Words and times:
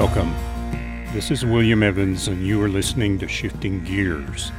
Welcome. 0.00 0.34
This 1.12 1.30
is 1.30 1.44
William 1.44 1.82
Evans, 1.82 2.26
and 2.26 2.46
you 2.46 2.62
are 2.62 2.70
listening 2.70 3.18
to 3.18 3.28
Shifting 3.28 3.84
Gears. 3.84 4.50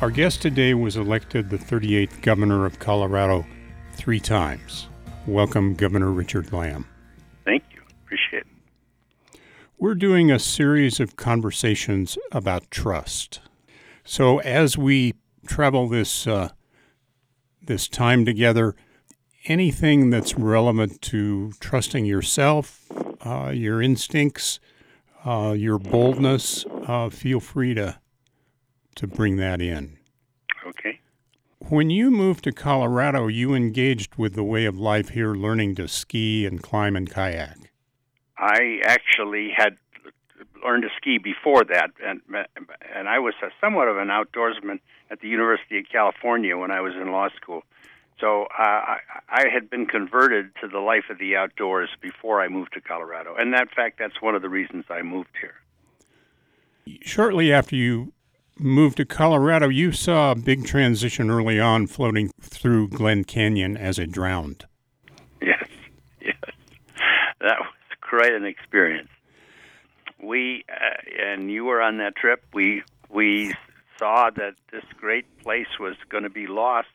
Our 0.00 0.10
guest 0.10 0.42
today 0.42 0.74
was 0.74 0.96
elected 0.96 1.48
the 1.48 1.58
38th 1.58 2.20
governor 2.20 2.66
of 2.66 2.80
Colorado 2.80 3.46
three 3.92 4.18
times. 4.18 4.88
Welcome, 5.28 5.74
Governor 5.74 6.10
Richard 6.10 6.46
Lamm. 6.46 6.86
Thank 7.44 7.62
you. 7.70 7.82
Appreciate 8.04 8.46
it. 9.32 9.40
We're 9.78 9.94
doing 9.94 10.32
a 10.32 10.40
series 10.40 10.98
of 10.98 11.14
conversations 11.14 12.18
about 12.32 12.72
trust. 12.72 13.38
So 14.02 14.40
as 14.40 14.76
we 14.76 15.14
travel 15.46 15.86
this 15.86 16.26
uh, 16.26 16.48
this 17.62 17.86
time 17.86 18.24
together, 18.24 18.74
anything 19.44 20.10
that's 20.10 20.34
relevant 20.34 21.00
to 21.02 21.52
trusting 21.60 22.06
yourself, 22.06 22.88
uh, 23.24 23.50
your 23.54 23.82
instincts, 23.82 24.60
uh, 25.24 25.54
your 25.56 25.78
boldness, 25.78 26.64
uh, 26.86 27.08
feel 27.10 27.40
free 27.40 27.74
to 27.74 27.98
to 28.94 29.06
bring 29.06 29.36
that 29.36 29.60
in. 29.60 29.96
Okay. 30.66 30.98
When 31.68 31.88
you 31.88 32.10
moved 32.10 32.44
to 32.44 32.52
Colorado, 32.52 33.28
you 33.28 33.54
engaged 33.54 34.16
with 34.16 34.34
the 34.34 34.42
way 34.42 34.64
of 34.64 34.76
life 34.76 35.10
here, 35.10 35.34
learning 35.34 35.76
to 35.76 35.86
ski 35.86 36.46
and 36.46 36.60
climb 36.60 36.96
and 36.96 37.08
kayak. 37.08 37.70
I 38.38 38.80
actually 38.84 39.50
had 39.56 39.76
learned 40.64 40.82
to 40.82 40.88
ski 40.96 41.18
before 41.18 41.64
that, 41.64 41.90
and 42.04 42.20
and 42.94 43.08
I 43.08 43.18
was 43.18 43.34
a, 43.42 43.48
somewhat 43.60 43.88
of 43.88 43.98
an 43.98 44.08
outdoorsman 44.08 44.80
at 45.10 45.20
the 45.20 45.28
University 45.28 45.78
of 45.78 45.84
California 45.90 46.56
when 46.56 46.70
I 46.70 46.80
was 46.80 46.94
in 46.94 47.10
law 47.12 47.28
school. 47.40 47.62
So 48.20 48.44
uh, 48.44 48.62
I, 48.62 48.98
I 49.28 49.44
had 49.52 49.70
been 49.70 49.86
converted 49.86 50.50
to 50.60 50.68
the 50.68 50.80
life 50.80 51.04
of 51.10 51.18
the 51.18 51.36
outdoors 51.36 51.90
before 52.00 52.40
I 52.40 52.48
moved 52.48 52.72
to 52.72 52.80
Colorado, 52.80 53.34
and 53.38 53.54
that 53.54 53.68
fact 53.74 53.98
that's 53.98 54.20
one 54.20 54.34
of 54.34 54.42
the 54.42 54.48
reasons 54.48 54.84
I 54.90 55.02
moved 55.02 55.30
here. 55.40 55.54
Shortly 57.02 57.52
after 57.52 57.76
you 57.76 58.12
moved 58.58 58.96
to 58.96 59.04
Colorado, 59.04 59.68
you 59.68 59.92
saw 59.92 60.32
a 60.32 60.34
big 60.34 60.64
transition 60.64 61.30
early 61.30 61.60
on, 61.60 61.86
floating 61.86 62.30
through 62.40 62.88
Glen 62.88 63.22
Canyon 63.24 63.76
as 63.76 63.98
it 63.98 64.10
drowned. 64.10 64.64
Yes, 65.40 65.68
yes, 66.20 66.34
that 67.40 67.58
was 67.60 67.74
quite 68.00 68.32
an 68.32 68.44
experience. 68.44 69.10
We 70.20 70.64
uh, 70.68 71.22
and 71.22 71.52
you 71.52 71.64
were 71.64 71.80
on 71.80 71.98
that 71.98 72.16
trip. 72.16 72.42
We 72.52 72.82
we 73.08 73.54
saw 73.96 74.30
that 74.30 74.54
this 74.72 74.84
great 74.96 75.26
place 75.38 75.78
was 75.78 75.94
going 76.08 76.24
to 76.24 76.30
be 76.30 76.46
lost 76.48 76.88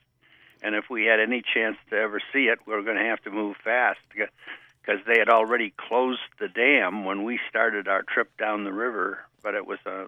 and 0.64 0.76
if 0.76 0.86
we 0.90 1.06
had 1.06 1.20
any 1.20 1.44
chance 1.54 1.78
to 1.90 1.98
ever 1.98 2.22
see 2.32 2.46
it, 2.46 2.60
we 2.66 2.74
were 2.74 2.84
going 2.84 2.98
to 2.98 3.04
have 3.04 3.22
to 3.24 3.32
move 3.32 3.58
fast 3.64 4.00
because 4.10 5.00
they 5.06 5.20
had 5.20 5.30
already 5.30 5.74
closed 5.78 6.22
the 6.40 6.48
dam 6.48 7.06
when 7.06 7.24
we 7.24 7.40
started 7.50 7.88
our 7.88 8.04
trip 8.04 8.36
down 8.38 8.64
the 8.64 8.74
river. 8.74 9.20
But 9.44 9.56
it 9.56 9.68
was 9.68 9.80
a 9.86 10.08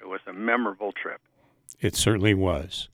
it 0.00 0.08
was 0.08 0.20
a 0.26 0.32
memorable 0.32 0.92
trip. 0.92 1.20
It 1.80 1.94
certainly 1.94 2.34
was. 2.34 2.88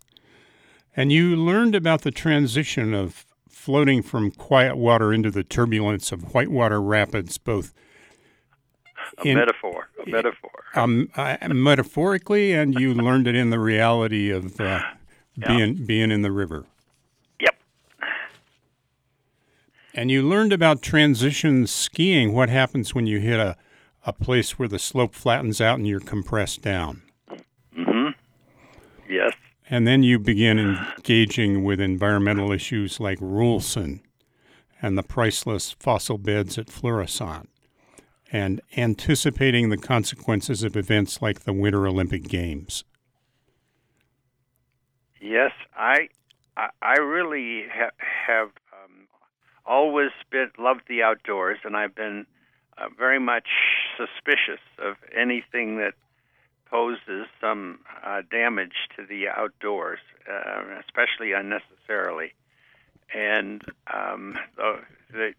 And 0.97 1.13
you 1.13 1.37
learned 1.37 1.75
about 1.75 2.03
the 2.03 2.11
transition 2.11 2.95
of 2.95 3.25
floating 3.49 4.03
from 4.03 4.31
quiet 4.31 4.77
water 4.77 5.13
into 5.13 5.31
the 5.31 5.45
turbulence 5.45 6.11
of 6.11 6.35
whitewater 6.35 6.81
rapids, 6.81 7.39
both 7.39 7.73
a 9.19 9.29
in, 9.29 9.37
metaphor, 9.37 9.89
a 10.05 10.11
metaphor. 10.11 10.51
Um, 10.75 11.11
uh, 11.17 11.37
metaphorically, 11.49 12.53
and 12.53 12.79
you 12.79 12.93
learned 12.95 13.27
it 13.27 13.37
in 13.37 13.51
the 13.51 13.59
reality 13.61 14.31
of 14.31 14.61
uh, 14.61 14.81
being 15.47 15.77
yeah. 15.77 15.85
being 15.87 16.11
in 16.11 16.23
the 16.23 16.33
river. 16.33 16.67
And 19.95 20.11
you 20.11 20.23
learned 20.23 20.53
about 20.53 20.83
transition 20.83 21.67
skiing. 21.67 22.33
What 22.33 22.49
happens 22.49 22.95
when 22.95 23.07
you 23.07 23.21
hit 23.21 23.39
a, 23.39 23.57
a 24.07 24.13
place 24.13 24.59
where 24.59 24.69
the 24.69 24.79
slope 24.79 25.15
flattens 25.15 25.61
out 25.61 25.79
and 25.79 25.87
you're 25.87 26.01
compressed 26.01 26.63
down? 26.63 27.03
Mm-hmm. 27.77 28.09
Yes. 29.09 29.33
And 29.69 29.87
then 29.87 30.03
you 30.03 30.19
begin 30.19 30.59
engaging 30.59 31.65
with 31.65 31.81
environmental 31.81 32.53
issues 32.53 33.01
like 33.01 33.19
Rulison 33.19 34.01
and 34.81 34.97
the 34.97 35.03
priceless 35.03 35.73
fossil 35.79 36.19
beds 36.19 36.59
at 36.59 36.71
Florissant 36.71 37.49
and 38.33 38.63
anticipating 38.77 39.69
the 39.69 39.77
consequences 39.77 40.63
of 40.63 40.77
events 40.77 41.21
like 41.21 41.41
the 41.41 41.53
Winter 41.53 41.87
Olympic 41.87 42.25
Games. 42.25 42.85
Yes, 45.21 45.53
I 45.77 46.09
I 46.57 46.95
really 46.95 47.67
ha- 47.73 47.91
have 48.27 48.51
always 49.67 50.11
been 50.31 50.51
loved 50.59 50.83
the 50.89 51.03
outdoors, 51.03 51.59
and 51.65 51.77
I've 51.77 51.95
been 51.95 52.27
uh, 52.79 52.87
very 52.97 53.21
much 53.21 53.49
suspicious 53.97 54.61
of 54.79 54.97
anything 55.17 55.77
that 55.79 55.95
poses 56.71 57.27
some 57.41 57.81
uh, 58.05 58.23
damage 58.31 58.89
to 58.97 59.05
the 59.07 59.29
outdoors, 59.29 59.99
uh, 60.31 60.63
especially 60.81 61.33
unnecessarily. 61.33 62.33
And 63.15 63.63
um, 63.93 64.39
uh, 64.63 64.77
they, 65.13 65.35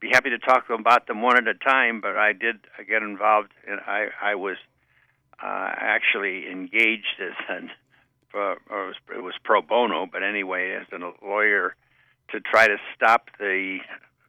be 0.00 0.10
happy 0.12 0.30
to 0.30 0.38
talk 0.38 0.68
about 0.68 1.06
them 1.06 1.22
one 1.22 1.38
at 1.38 1.48
a 1.48 1.54
time, 1.54 2.02
but 2.02 2.16
I 2.16 2.34
did 2.34 2.56
get 2.86 3.02
involved, 3.02 3.52
and 3.66 3.80
I, 3.80 4.08
I 4.20 4.34
was 4.34 4.58
uh, 5.42 5.70
actually 5.76 6.50
engaged 6.50 7.20
as 7.20 7.32
an, 7.48 7.70
uh, 8.34 8.56
it 9.14 9.22
was 9.22 9.34
pro 9.42 9.62
bono, 9.62 10.06
but 10.10 10.22
anyway, 10.22 10.72
as 10.72 10.86
a 10.92 11.24
lawyer 11.24 11.74
to 12.30 12.40
try 12.40 12.66
to 12.66 12.76
stop 12.94 13.30
the 13.38 13.78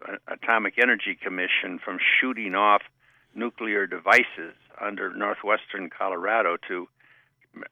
uh, 0.07 0.15
Atomic 0.27 0.75
Energy 0.81 1.17
Commission 1.21 1.79
from 1.83 1.97
shooting 2.19 2.55
off 2.55 2.81
nuclear 3.35 3.87
devices 3.87 4.53
under 4.79 5.13
northwestern 5.15 5.89
Colorado 5.89 6.57
to 6.67 6.87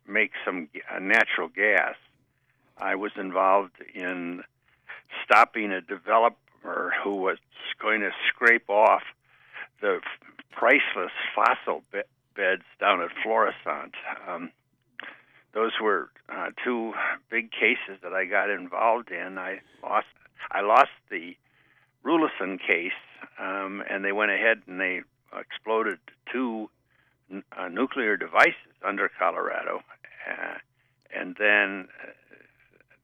make 0.07 0.31
some 0.43 0.69
natural 0.99 1.47
gas. 1.47 1.95
I 2.77 2.95
was 2.95 3.11
involved 3.15 3.73
in 3.93 4.43
stopping 5.23 5.71
a 5.71 5.81
developer 5.81 6.93
who 7.03 7.15
was 7.15 7.37
going 7.79 8.01
to 8.01 8.11
scrape 8.29 8.69
off 8.69 9.03
the 9.81 9.99
priceless 10.51 11.11
fossil 11.35 11.83
be- 11.91 12.01
beds 12.35 12.63
down 12.79 13.01
at 13.01 13.09
Florissant. 13.23 13.93
Um, 14.27 14.51
those 15.55 15.71
were 15.81 16.09
uh, 16.29 16.49
two 16.63 16.93
big 17.31 17.49
cases 17.49 17.99
that 18.03 18.13
I 18.13 18.25
got 18.25 18.51
involved 18.51 19.09
in. 19.09 19.39
I 19.39 19.61
lost 19.81 20.05
I 20.51 20.61
lost 20.61 20.91
the 21.09 21.35
Rulison 22.05 22.59
case, 22.59 22.91
um, 23.39 23.81
and 23.89 24.05
they 24.05 24.11
went 24.11 24.29
ahead 24.29 24.61
and 24.67 24.79
they 24.79 25.01
exploded 25.33 25.97
two 26.31 26.69
uh, 27.57 27.67
nuclear 27.69 28.16
devices 28.17 28.53
under 28.85 29.09
Colorado, 29.17 29.81
uh, 30.29 30.55
and 31.16 31.35
then 31.39 31.87
uh, 32.03 32.11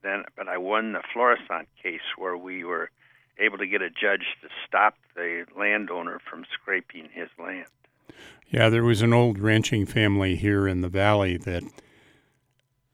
then 0.02 0.24
but 0.36 0.46
I 0.46 0.58
won 0.58 0.92
the 0.92 1.02
Florissant 1.12 1.68
case 1.82 2.00
where 2.16 2.36
we 2.36 2.64
were 2.64 2.90
able 3.38 3.58
to 3.58 3.66
get 3.66 3.80
a 3.80 3.88
judge 3.88 4.26
to 4.42 4.48
stop 4.68 4.94
the 5.16 5.46
landowner 5.58 6.20
from 6.28 6.44
scraping 6.52 7.08
his 7.12 7.28
land. 7.38 7.66
Yeah, 8.50 8.68
there 8.68 8.84
was 8.84 9.00
an 9.00 9.14
old 9.14 9.38
ranching 9.38 9.86
family 9.86 10.36
here 10.36 10.68
in 10.68 10.82
the 10.82 10.88
valley 10.88 11.38
that 11.38 11.62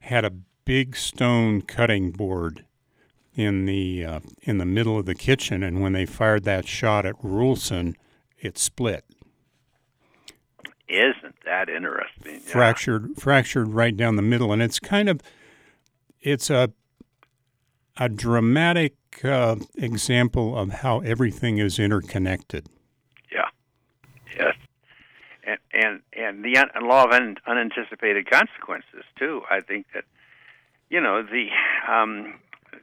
had 0.08 0.24
a 0.24 0.30
big 0.64 0.96
stone 0.96 1.60
cutting 1.60 2.10
board 2.10 2.64
in 3.34 3.66
the 3.66 4.04
uh, 4.04 4.20
in 4.42 4.58
the 4.58 4.64
middle 4.64 4.98
of 4.98 5.06
the 5.06 5.14
kitchen, 5.14 5.62
and 5.62 5.80
when 5.80 5.92
they 5.92 6.06
fired 6.06 6.44
that 6.44 6.66
shot 6.66 7.06
at 7.06 7.14
Rulison, 7.22 7.94
it 8.38 8.58
split. 8.58 9.04
Isn't 10.88 11.34
that 11.44 11.68
interesting? 11.68 12.40
Yeah. 12.46 12.52
Fractured, 12.52 13.10
fractured 13.18 13.68
right 13.68 13.94
down 13.94 14.16
the 14.16 14.22
middle, 14.22 14.50
and 14.50 14.62
it's 14.62 14.80
kind 14.80 15.08
of 15.08 15.20
it's 16.20 16.48
a 16.48 16.72
a 17.98 18.08
dramatic 18.08 18.96
uh, 19.24 19.56
example 19.76 20.56
of 20.56 20.70
how 20.70 21.00
everything 21.00 21.58
is 21.58 21.78
interconnected. 21.78 22.66
And 25.72 26.00
and 26.12 26.44
the 26.44 26.58
un- 26.58 26.88
law 26.88 27.04
of 27.04 27.12
un- 27.12 27.38
unanticipated 27.46 28.28
consequences 28.30 29.04
too. 29.18 29.42
I 29.50 29.60
think 29.60 29.86
that 29.94 30.04
you 30.90 31.00
know 31.00 31.22
the 31.22 31.46
um, 31.90 32.34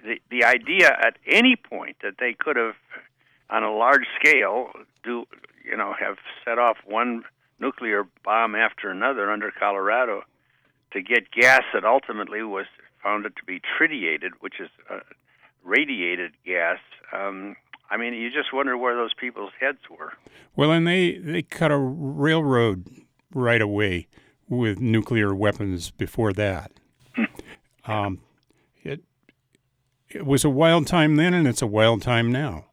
the 0.04 0.20
the 0.30 0.44
idea 0.46 0.88
at 0.88 1.18
any 1.28 1.56
point 1.56 1.98
that 2.02 2.16
they 2.20 2.34
could 2.34 2.56
have, 2.56 2.76
on 3.50 3.64
a 3.64 3.72
large 3.72 4.06
scale, 4.20 4.70
do 5.04 5.26
you 5.64 5.78
know 5.78 5.94
have 6.00 6.18
set 6.44 6.58
off 6.58 6.78
one 6.86 7.24
nuclear 7.60 8.06
bomb 8.24 8.56
after 8.56 8.90
another 8.90 9.32
under 9.32 9.52
Colorado 9.52 10.24
to 10.92 11.02
get 11.02 11.32
gas 11.32 11.62
that 11.74 11.86
ultimately 11.86 12.42
was 12.42 12.66
found 13.04 13.26
it 13.26 13.36
to 13.36 13.44
be 13.46 13.62
tritiated, 13.78 14.34
which 14.40 14.60
is 14.60 14.70
uh, 14.90 15.00
radiated 15.64 16.32
gas. 16.46 16.80
Um, 17.14 17.56
I 17.90 17.98
mean, 17.98 18.14
you 18.14 18.32
just 18.32 18.54
wonder 18.54 18.78
where 18.78 18.96
those 18.96 19.14
people's 19.14 19.52
heads 19.60 19.80
were. 19.90 20.14
Well, 20.56 20.72
and 20.72 20.88
they, 20.88 21.18
they 21.18 21.42
cut 21.44 21.72
a 21.72 21.78
railroad 21.78 22.88
right 23.34 23.62
away 23.62 24.08
with 24.48 24.80
nuclear 24.80 25.34
weapons 25.36 25.92
before 25.92 26.34
that. 26.34 26.72
um, 27.86 28.20
it, 28.84 29.02
it 30.10 30.26
was 30.26 30.44
a 30.44 30.50
wild 30.50 30.88
time 30.88 31.16
then, 31.16 31.34
and 31.34 31.48
it's 31.48 31.62
a 31.62 31.68
wild 31.68 32.02
time 32.02 32.32
now. 32.32 32.66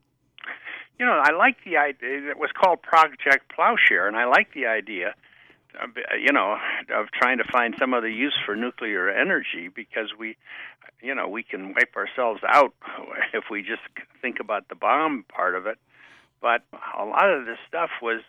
you 0.99 1.07
know, 1.07 1.21
I 1.23 1.33
like 1.33 1.57
the 1.65 1.77
idea. 1.77 2.31
It 2.31 2.39
was 2.39 2.51
called 2.53 2.83
Project 2.83 3.53
Plowshare, 3.55 4.07
and 4.07 4.17
I 4.17 4.27
like 4.27 4.55
the 4.55 4.67
idea. 4.67 5.15
You 6.21 6.33
know, 6.33 6.59
of 6.95 7.07
trying 7.19 7.39
to 7.39 7.45
find 7.51 7.75
some 7.79 7.95
other 7.95 8.09
use 8.09 8.37
for 8.45 8.55
nuclear 8.55 9.09
energy 9.09 9.71
because 9.75 10.11
we, 10.19 10.37
you 11.03 11.15
know, 11.15 11.29
we 11.29 11.43
can 11.43 11.75
wipe 11.75 11.97
ourselves 11.97 12.41
out 12.49 12.75
if 13.35 13.45
we 13.51 13.63
just 13.63 13.83
think 14.21 14.41
about 14.41 14.69
the 14.69 14.75
bomb 14.75 15.25
part 15.29 15.55
of 15.55 15.67
it. 15.67 15.79
But 16.41 16.63
a 16.99 17.05
lot 17.05 17.31
of 17.31 17.47
this 17.47 17.59
stuff 17.69 17.91
was, 18.01 18.21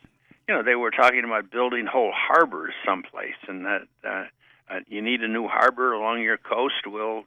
you 0.47 0.53
know, 0.53 0.63
they 0.63 0.75
were 0.75 0.91
talking 0.91 1.23
about 1.23 1.49
building 1.51 1.85
whole 1.85 2.11
harbors 2.13 2.73
someplace, 2.85 3.37
and 3.47 3.65
that 3.65 3.81
uh, 4.03 4.25
uh, 4.69 4.79
you 4.87 5.01
need 5.01 5.21
a 5.21 5.27
new 5.27 5.47
harbor 5.47 5.93
along 5.93 6.21
your 6.21 6.37
coast. 6.37 6.85
We'll 6.85 7.23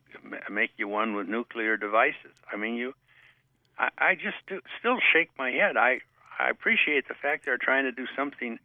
make 0.50 0.70
you 0.76 0.88
one 0.88 1.14
with 1.14 1.28
nuclear 1.28 1.76
devices. 1.76 2.32
I 2.52 2.56
mean, 2.56 2.75
you 2.75 2.94
I, 3.78 3.88
I 3.98 4.14
just 4.14 4.37
do, 4.46 4.60
still 4.78 4.98
shake 5.12 5.31
my 5.38 5.50
head. 5.50 5.76
I 5.76 6.00
I 6.38 6.50
appreciate 6.50 7.08
the 7.08 7.14
fact 7.14 7.44
they're 7.44 7.58
trying 7.58 7.84
to 7.84 7.93
do 7.93 8.06
something 8.14 8.58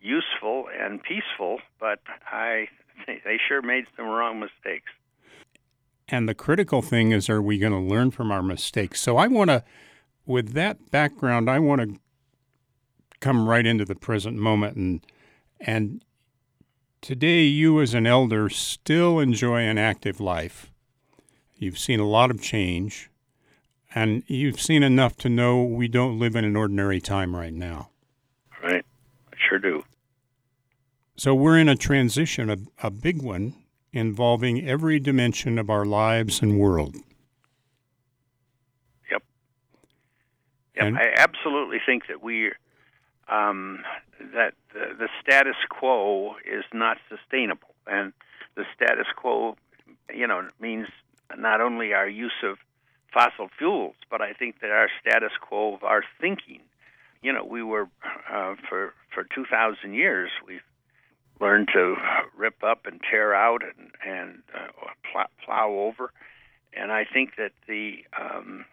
useful 0.00 0.66
and 0.76 1.02
peaceful, 1.02 1.60
but 1.78 2.00
I 2.30 2.68
they 3.06 3.38
sure 3.48 3.62
made 3.62 3.86
some 3.96 4.06
wrong 4.06 4.40
mistakes. 4.40 4.90
And 6.10 6.28
the 6.28 6.34
critical 6.34 6.82
thing 6.82 7.12
is, 7.12 7.28
are 7.30 7.40
we 7.40 7.58
going 7.58 7.72
to 7.72 7.78
learn 7.78 8.10
from 8.10 8.32
our 8.32 8.42
mistakes? 8.42 9.00
So 9.00 9.16
I 9.16 9.28
want 9.28 9.50
to, 9.50 9.62
with 10.26 10.52
that 10.54 10.90
background, 10.90 11.48
I 11.48 11.58
want 11.58 11.80
to 11.82 12.00
come 13.20 13.48
right 13.48 13.66
into 13.66 13.84
the 13.84 13.94
present 13.94 14.36
moment 14.36 14.76
and 14.76 15.06
and 15.60 16.02
today 17.02 17.42
you 17.42 17.82
as 17.82 17.92
an 17.92 18.06
elder 18.06 18.48
still 18.48 19.18
enjoy 19.18 19.60
an 19.60 19.76
active 19.76 20.20
life. 20.20 20.72
You've 21.56 21.78
seen 21.78 22.00
a 22.00 22.08
lot 22.08 22.30
of 22.30 22.40
change. 22.40 23.10
And 23.94 24.22
you've 24.26 24.60
seen 24.60 24.82
enough 24.82 25.16
to 25.18 25.28
know 25.28 25.62
we 25.62 25.88
don't 25.88 26.18
live 26.18 26.36
in 26.36 26.44
an 26.44 26.56
ordinary 26.56 27.00
time 27.00 27.34
right 27.34 27.52
now. 27.52 27.90
Right. 28.62 28.84
I 29.32 29.36
sure 29.48 29.58
do. 29.58 29.84
So 31.16 31.34
we're 31.34 31.58
in 31.58 31.68
a 31.68 31.76
transition, 31.76 32.48
a, 32.48 32.56
a 32.86 32.90
big 32.90 33.20
one, 33.20 33.54
involving 33.92 34.66
every 34.66 35.00
dimension 35.00 35.58
of 35.58 35.68
our 35.68 35.84
lives 35.84 36.42
and 36.42 36.58
world. 36.58 36.96
Yep. 39.10 39.22
Yep. 40.76 40.84
And, 40.84 40.98
I 40.98 41.12
absolutely 41.16 41.78
think 41.84 42.06
that 42.08 42.22
we, 42.22 42.52
um, 43.28 43.80
that 44.34 44.54
the, 44.72 44.94
the 44.98 45.08
status 45.22 45.56
quo 45.68 46.36
is 46.44 46.64
not 46.72 46.98
sustainable. 47.08 47.74
And 47.86 48.12
the 48.54 48.64
status 48.74 49.06
quo, 49.16 49.56
you 50.14 50.26
know, 50.26 50.48
means 50.60 50.86
not 51.36 51.60
only 51.60 51.92
our 51.92 52.08
use 52.08 52.42
of 52.42 52.58
fossil 53.12 53.48
fuels, 53.58 53.96
but 54.10 54.20
I 54.20 54.32
think 54.32 54.60
that 54.60 54.70
our 54.70 54.88
status 55.00 55.32
quo 55.40 55.74
of 55.74 55.82
our 55.82 56.04
thinking, 56.20 56.60
you 57.22 57.32
know, 57.32 57.44
we 57.44 57.62
were 57.62 57.88
uh, 58.32 58.54
for 58.68 58.94
for 59.12 59.24
two 59.34 59.44
thousand 59.44 59.94
years 59.94 60.30
we've 60.46 60.62
learned 61.40 61.68
to 61.72 61.96
rip 62.36 62.62
up 62.62 62.86
and 62.86 63.00
tear 63.10 63.34
out 63.34 63.62
and 63.62 63.90
and 64.06 64.42
uh, 64.54 64.68
plow, 65.10 65.26
plow 65.44 65.70
over, 65.70 66.12
and 66.72 66.92
I 66.92 67.04
think 67.04 67.36
that 67.36 67.52
the 67.66 68.04
um, 68.18 68.64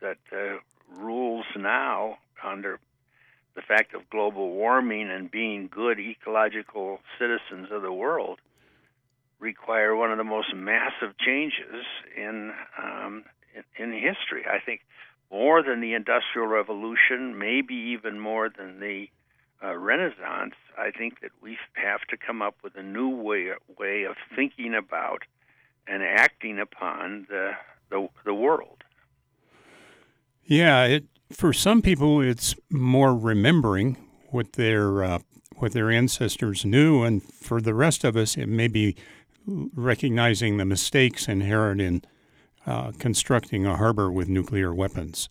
that 0.00 0.18
the 0.30 0.58
rules 0.96 1.46
now 1.56 2.18
under 2.44 2.78
the 3.54 3.62
fact 3.62 3.94
of 3.94 4.08
global 4.10 4.50
warming 4.50 5.10
and 5.10 5.30
being 5.30 5.68
good 5.70 5.98
ecological 5.98 7.00
citizens 7.18 7.68
of 7.70 7.82
the 7.82 7.92
world 7.92 8.38
require 9.38 9.96
one 9.96 10.12
of 10.12 10.18
the 10.18 10.24
most 10.24 10.54
massive 10.54 11.16
changes 11.18 11.84
in 12.16 12.52
um, 12.78 13.24
in, 13.54 13.84
in 13.84 13.92
history. 13.92 14.44
I 14.46 14.60
think 14.64 14.82
more 15.30 15.62
than 15.62 15.80
the 15.80 15.94
Industrial 15.94 16.46
Revolution, 16.46 17.38
maybe 17.38 17.74
even 17.74 18.18
more 18.18 18.48
than 18.48 18.80
the 18.80 19.08
uh, 19.62 19.76
Renaissance, 19.76 20.54
I 20.78 20.90
think 20.90 21.20
that 21.20 21.30
we 21.42 21.58
have 21.74 22.00
to 22.08 22.16
come 22.16 22.42
up 22.42 22.56
with 22.62 22.76
a 22.76 22.82
new 22.82 23.08
way 23.08 23.50
way 23.78 24.04
of 24.04 24.16
thinking 24.34 24.74
about 24.74 25.22
and 25.86 26.02
acting 26.02 26.58
upon 26.58 27.26
the 27.28 27.52
the, 27.90 28.08
the 28.24 28.34
world. 28.34 28.84
Yeah, 30.44 30.84
it 30.84 31.04
for 31.32 31.52
some 31.52 31.82
people 31.82 32.20
it's 32.20 32.54
more 32.70 33.14
remembering 33.14 33.96
what 34.30 34.54
their 34.54 35.04
uh, 35.04 35.18
what 35.56 35.72
their 35.72 35.90
ancestors 35.90 36.64
knew, 36.64 37.02
and 37.02 37.22
for 37.22 37.60
the 37.60 37.74
rest 37.74 38.04
of 38.04 38.16
us, 38.16 38.36
it 38.36 38.48
may 38.48 38.68
be 38.68 38.96
recognizing 39.46 40.56
the 40.56 40.64
mistakes 40.64 41.28
inherent 41.28 41.80
in 41.80 42.02
uh, 42.66 42.92
constructing 42.98 43.66
a 43.66 43.76
harbor 43.76 44.10
with 44.10 44.28
nuclear 44.28 44.74
weapons. 44.74 45.28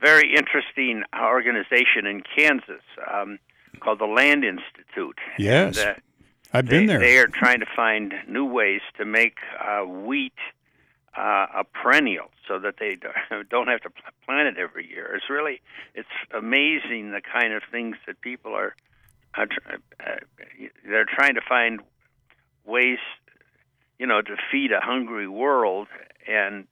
Right. 0.00 0.08
There's 0.08 0.22
a 0.22 0.22
very 0.22 0.34
interesting 0.34 1.02
organization 1.18 2.06
in 2.06 2.22
Kansas 2.36 2.82
um, 3.12 3.38
called 3.80 3.98
the 3.98 4.06
Land 4.06 4.44
Institute. 4.44 5.18
Yes. 5.38 5.78
And, 5.78 5.88
uh, 5.88 5.94
I've 6.52 6.66
they, 6.66 6.78
been 6.78 6.86
there. 6.86 6.98
They 6.98 7.18
are 7.18 7.28
trying 7.28 7.60
to 7.60 7.66
find 7.76 8.12
new 8.28 8.44
ways 8.44 8.80
to 8.98 9.04
make 9.04 9.38
uh, 9.60 9.84
wheat 9.84 10.34
uh, 11.16 11.46
a 11.54 11.64
perennial 11.64 12.30
so 12.48 12.58
that 12.58 12.74
they 12.78 12.96
don't 13.50 13.68
have 13.68 13.80
to 13.82 13.90
plant 14.24 14.48
it 14.48 14.60
every 14.60 14.88
year. 14.88 15.14
It's 15.14 15.30
really 15.30 15.60
it's 15.94 16.08
amazing 16.36 17.12
the 17.12 17.20
kind 17.20 17.52
of 17.52 17.62
things 17.70 17.96
that 18.06 18.20
people 18.20 18.54
are 18.54 18.74
uh, 19.38 19.46
they're 20.84 21.04
trying 21.04 21.36
to 21.36 21.40
find 21.48 21.80
ways 22.64 22.98
you 24.00 24.06
know, 24.06 24.22
to 24.22 24.36
feed 24.50 24.72
a 24.72 24.80
hungry 24.80 25.28
world, 25.28 25.86
and 26.26 26.66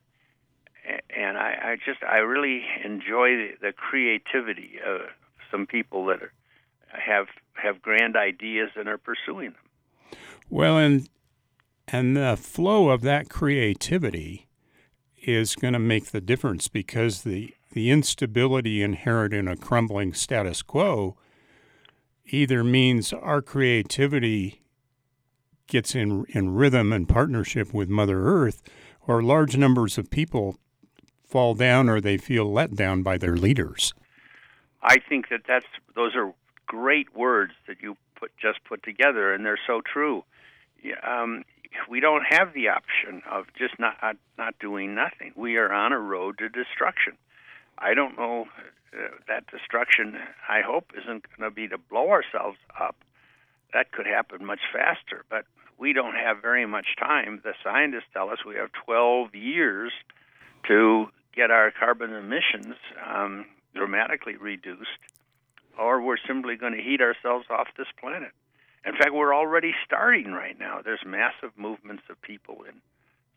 and 1.10 1.36
I, 1.36 1.58
I 1.62 1.76
just 1.84 2.02
I 2.02 2.18
really 2.18 2.62
enjoy 2.84 3.36
the, 3.36 3.50
the 3.60 3.72
creativity 3.72 4.78
of 4.84 5.02
some 5.50 5.66
people 5.66 6.06
that 6.06 6.22
are, 6.22 6.32
have 6.92 7.26
have 7.54 7.82
grand 7.82 8.16
ideas 8.16 8.70
and 8.76 8.88
are 8.88 8.98
pursuing 8.98 9.52
them. 9.52 10.18
Well, 10.48 10.78
and 10.78 11.08
and 11.86 12.16
the 12.16 12.36
flow 12.36 12.90
of 12.90 13.02
that 13.02 13.28
creativity 13.28 14.46
is 15.16 15.56
going 15.56 15.72
to 15.72 15.78
make 15.78 16.06
the 16.06 16.20
difference 16.20 16.68
because 16.68 17.22
the 17.22 17.54
the 17.72 17.90
instability 17.90 18.82
inherent 18.82 19.34
in 19.34 19.46
a 19.46 19.56
crumbling 19.56 20.14
status 20.14 20.62
quo 20.62 21.16
either 22.26 22.64
means 22.64 23.12
our 23.12 23.42
creativity 23.42 24.62
gets 25.66 25.94
in, 25.94 26.24
in 26.30 26.54
rhythm 26.54 26.92
and 26.92 27.08
partnership 27.08 27.72
with 27.72 27.88
Mother 27.88 28.24
Earth, 28.24 28.62
or 29.06 29.22
large 29.22 29.56
numbers 29.56 29.98
of 29.98 30.10
people 30.10 30.58
fall 31.28 31.54
down 31.54 31.88
or 31.88 32.00
they 32.00 32.16
feel 32.16 32.50
let 32.50 32.74
down 32.74 33.02
by 33.02 33.18
their 33.18 33.36
leaders. 33.36 33.92
I 34.82 34.98
think 34.98 35.28
that 35.28 35.42
that's 35.46 35.66
those 35.94 36.14
are 36.14 36.32
great 36.66 37.14
words 37.14 37.52
that 37.66 37.76
you 37.82 37.96
put 38.16 38.32
just 38.40 38.64
put 38.64 38.82
together, 38.82 39.32
and 39.32 39.44
they're 39.44 39.60
so 39.66 39.80
true. 39.80 40.24
Um, 41.02 41.44
we 41.88 42.00
don't 42.00 42.24
have 42.28 42.54
the 42.54 42.68
option 42.68 43.22
of 43.30 43.46
just 43.56 43.78
not 43.78 44.16
not 44.36 44.58
doing 44.58 44.94
nothing. 44.94 45.32
We 45.36 45.56
are 45.56 45.72
on 45.72 45.92
a 45.92 45.98
road 45.98 46.38
to 46.38 46.48
destruction. 46.48 47.14
I 47.78 47.94
don't 47.94 48.16
know 48.16 48.46
uh, 48.92 49.08
that 49.28 49.46
destruction. 49.48 50.18
I 50.48 50.62
hope 50.62 50.92
isn't 50.96 51.24
going 51.36 51.50
to 51.50 51.54
be 51.54 51.68
to 51.68 51.78
blow 51.78 52.10
ourselves 52.10 52.58
up. 52.80 52.96
That 53.72 53.92
could 53.92 54.06
happen 54.06 54.44
much 54.44 54.60
faster, 54.72 55.24
but 55.28 55.44
we 55.76 55.92
don't 55.92 56.14
have 56.14 56.40
very 56.40 56.66
much 56.66 56.96
time. 56.98 57.40
The 57.44 57.54
scientists 57.62 58.08
tell 58.12 58.30
us 58.30 58.38
we 58.46 58.56
have 58.56 58.70
12 58.84 59.34
years 59.34 59.92
to 60.66 61.08
get 61.38 61.50
our 61.52 61.70
carbon 61.70 62.12
emissions 62.12 62.74
um, 63.14 63.46
dramatically 63.72 64.36
reduced, 64.36 65.02
or 65.78 66.02
we're 66.02 66.22
simply 66.26 66.56
going 66.56 66.74
to 66.78 66.82
heat 66.82 67.00
ourselves 67.00 67.46
off 67.48 67.68
this 67.76 67.86
planet. 68.00 68.32
In 68.84 68.94
fact, 68.98 69.12
we're 69.12 69.34
already 69.42 69.72
starting 69.86 70.32
right 70.32 70.58
now. 70.58 70.80
There's 70.84 71.04
massive 71.06 71.52
movements 71.56 72.02
of 72.10 72.20
people 72.22 72.56
in 72.68 72.74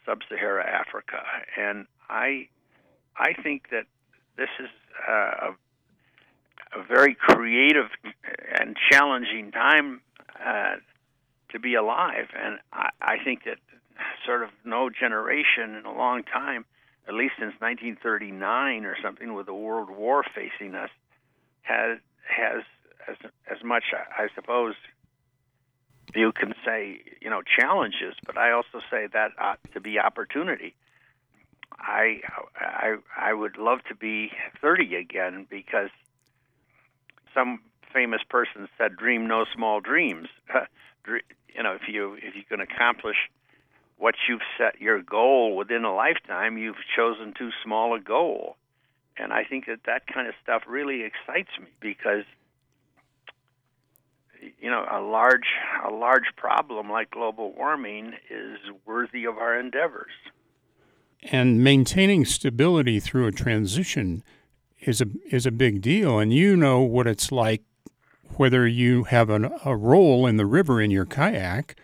sub-Saharan 0.05 0.67
Africa, 0.67 1.22
and 1.55 1.86
I, 2.10 2.48
I 3.15 3.34
think 3.43 3.70
that 3.70 3.86
this 4.36 4.50
is 4.60 4.72
uh, 5.08 5.51
a, 6.74 6.79
a 6.79 6.84
very 6.96 7.13
creative 7.13 7.89
and 8.60 8.75
challenging 8.89 9.51
time 9.51 10.01
uh, 10.43 10.75
to 11.51 11.60
be 11.60 11.75
alive. 11.75 12.29
And 12.34 12.53
I, 12.74 12.89
I 13.00 13.15
think 13.24 13.43
that 13.46 13.60
sort 14.25 14.41
of 14.41 14.50
no 14.65 14.89
generation 14.89 15.75
in 15.75 15.86
a 15.86 15.96
long 15.96 16.24
time, 16.24 16.65
at 17.08 17.13
least 17.13 17.34
since 17.39 17.53
1939 17.60 18.86
or 18.86 18.96
something, 19.01 19.34
with 19.34 19.46
the 19.46 19.53
World 19.53 19.89
War 19.89 20.24
facing 20.24 20.75
us, 20.75 20.89
has 21.63 21.98
has 22.27 22.63
as 23.08 23.17
as 23.50 23.63
much, 23.63 23.84
I 23.93 24.27
suppose, 24.36 24.75
you 26.15 26.31
can 26.31 26.53
say, 26.65 27.01
you 27.22 27.29
know, 27.29 27.41
challenges, 27.41 28.15
but 28.25 28.38
I 28.38 28.51
also 28.51 28.79
say 28.89 29.08
that 29.13 29.31
uh, 29.39 29.55
to 29.74 29.79
be 29.79 30.00
opportunity. 30.00 30.75
I 31.72 32.22
I 32.55 32.98
I 33.17 33.34
would 33.34 33.58
love 33.58 33.79
to 33.89 33.96
be 33.96 34.31
30 34.62 34.96
again 34.96 35.48
because 35.50 35.89
some 37.34 37.62
famous 37.93 38.22
person 38.29 38.67
said, 38.77 38.96
"Dream 38.96 39.27
no 39.27 39.46
small 39.55 39.79
dreams." 39.79 40.27
you 41.08 41.63
know, 41.63 41.74
if 41.74 41.88
you 41.88 42.13
if 42.15 42.36
you 42.36 42.43
can 42.43 42.62
accomplish 42.62 43.17
what 44.01 44.15
you've 44.27 44.41
set 44.58 44.81
your 44.81 45.00
goal 45.00 45.55
within 45.55 45.86
a 45.86 45.93
lifetime, 45.93 46.58
you've 46.58 46.84
chosen 46.96 47.36
too 47.38 47.51
small 47.63 47.93
a 47.93 48.00
goal. 48.00 48.58
and 49.15 49.31
I 49.31 49.43
think 49.43 49.67
that 49.67 49.81
that 49.86 50.08
kind 50.08 50.27
of 50.27 50.34
stuff 50.41 50.63
really 50.67 51.03
excites 51.03 51.51
me 51.60 51.67
because 51.79 52.24
you 54.60 54.72
know 54.72 54.84
a 54.89 55.00
large 55.00 55.50
a 55.88 55.91
large 55.91 56.29
problem 56.36 56.89
like 56.89 57.12
global 57.12 57.53
warming 57.53 58.13
is 58.29 58.58
worthy 58.86 59.25
of 59.25 59.38
our 59.38 59.60
endeavors. 59.60 60.13
And 61.31 61.63
maintaining 61.63 62.25
stability 62.25 63.00
through 63.00 63.27
a 63.27 63.31
transition 63.31 64.24
is 64.79 65.01
a 65.01 65.08
is 65.29 65.46
a 65.46 65.51
big 65.51 65.81
deal, 65.81 66.17
and 66.17 66.34
you 66.34 66.55
know 66.55 66.79
what 66.79 67.05
it's 67.05 67.31
like 67.31 67.62
whether 68.38 68.65
you 68.65 69.03
have 69.03 69.29
an, 69.29 69.51
a 69.63 69.75
roll 69.75 70.25
in 70.25 70.38
the 70.38 70.48
river 70.48 70.81
in 70.81 70.89
your 70.89 71.05
kayak 71.05 71.75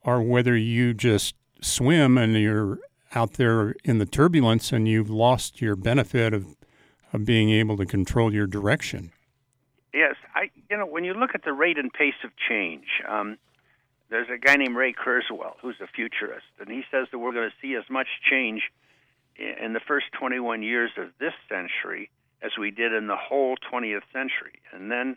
or 0.00 0.20
whether 0.20 0.56
you 0.56 0.92
just 0.92 1.34
swim 1.64 2.18
and 2.18 2.34
you're 2.34 2.78
out 3.14 3.34
there 3.34 3.74
in 3.84 3.98
the 3.98 4.06
turbulence 4.06 4.72
and 4.72 4.88
you've 4.88 5.10
lost 5.10 5.60
your 5.60 5.76
benefit 5.76 6.34
of 6.34 6.56
of 7.12 7.24
being 7.24 7.50
able 7.50 7.76
to 7.76 7.86
control 7.86 8.34
your 8.34 8.46
direction. 8.46 9.12
Yes, 9.92 10.16
I 10.34 10.50
you 10.68 10.76
know 10.76 10.86
when 10.86 11.04
you 11.04 11.14
look 11.14 11.30
at 11.34 11.44
the 11.44 11.52
rate 11.52 11.78
and 11.78 11.92
pace 11.92 12.14
of 12.24 12.30
change, 12.48 12.86
um, 13.08 13.38
there's 14.10 14.28
a 14.28 14.36
guy 14.36 14.56
named 14.56 14.76
Ray 14.76 14.92
Kurzweil 14.92 15.54
who's 15.62 15.76
a 15.80 15.86
futurist, 15.86 16.46
and 16.58 16.68
he 16.68 16.82
says 16.90 17.06
that 17.12 17.18
we're 17.18 17.32
going 17.32 17.48
to 17.48 17.56
see 17.62 17.76
as 17.76 17.84
much 17.88 18.08
change 18.28 18.62
in 19.36 19.72
the 19.72 19.80
first 19.80 20.06
21 20.18 20.62
years 20.62 20.90
of 20.96 21.08
this 21.18 21.32
century 21.48 22.10
as 22.42 22.52
we 22.58 22.70
did 22.70 22.92
in 22.92 23.06
the 23.06 23.16
whole 23.16 23.56
20th 23.72 24.02
century, 24.12 24.60
and 24.72 24.90
then 24.90 25.16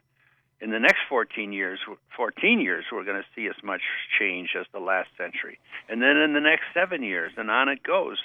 in 0.59 0.71
the 0.71 0.79
next 0.79 0.99
14 1.09 1.53
years, 1.53 1.79
14 2.15 2.59
years, 2.59 2.85
we're 2.91 3.03
going 3.03 3.21
to 3.21 3.27
see 3.35 3.47
as 3.47 3.63
much 3.63 3.81
change 4.19 4.49
as 4.59 4.65
the 4.73 4.79
last 4.79 5.09
century, 5.17 5.59
and 5.87 6.01
then 6.01 6.17
in 6.17 6.33
the 6.33 6.39
next 6.39 6.63
seven 6.73 7.03
years, 7.03 7.31
and 7.37 7.51
on 7.51 7.69
it 7.69 7.83
goes. 7.83 8.17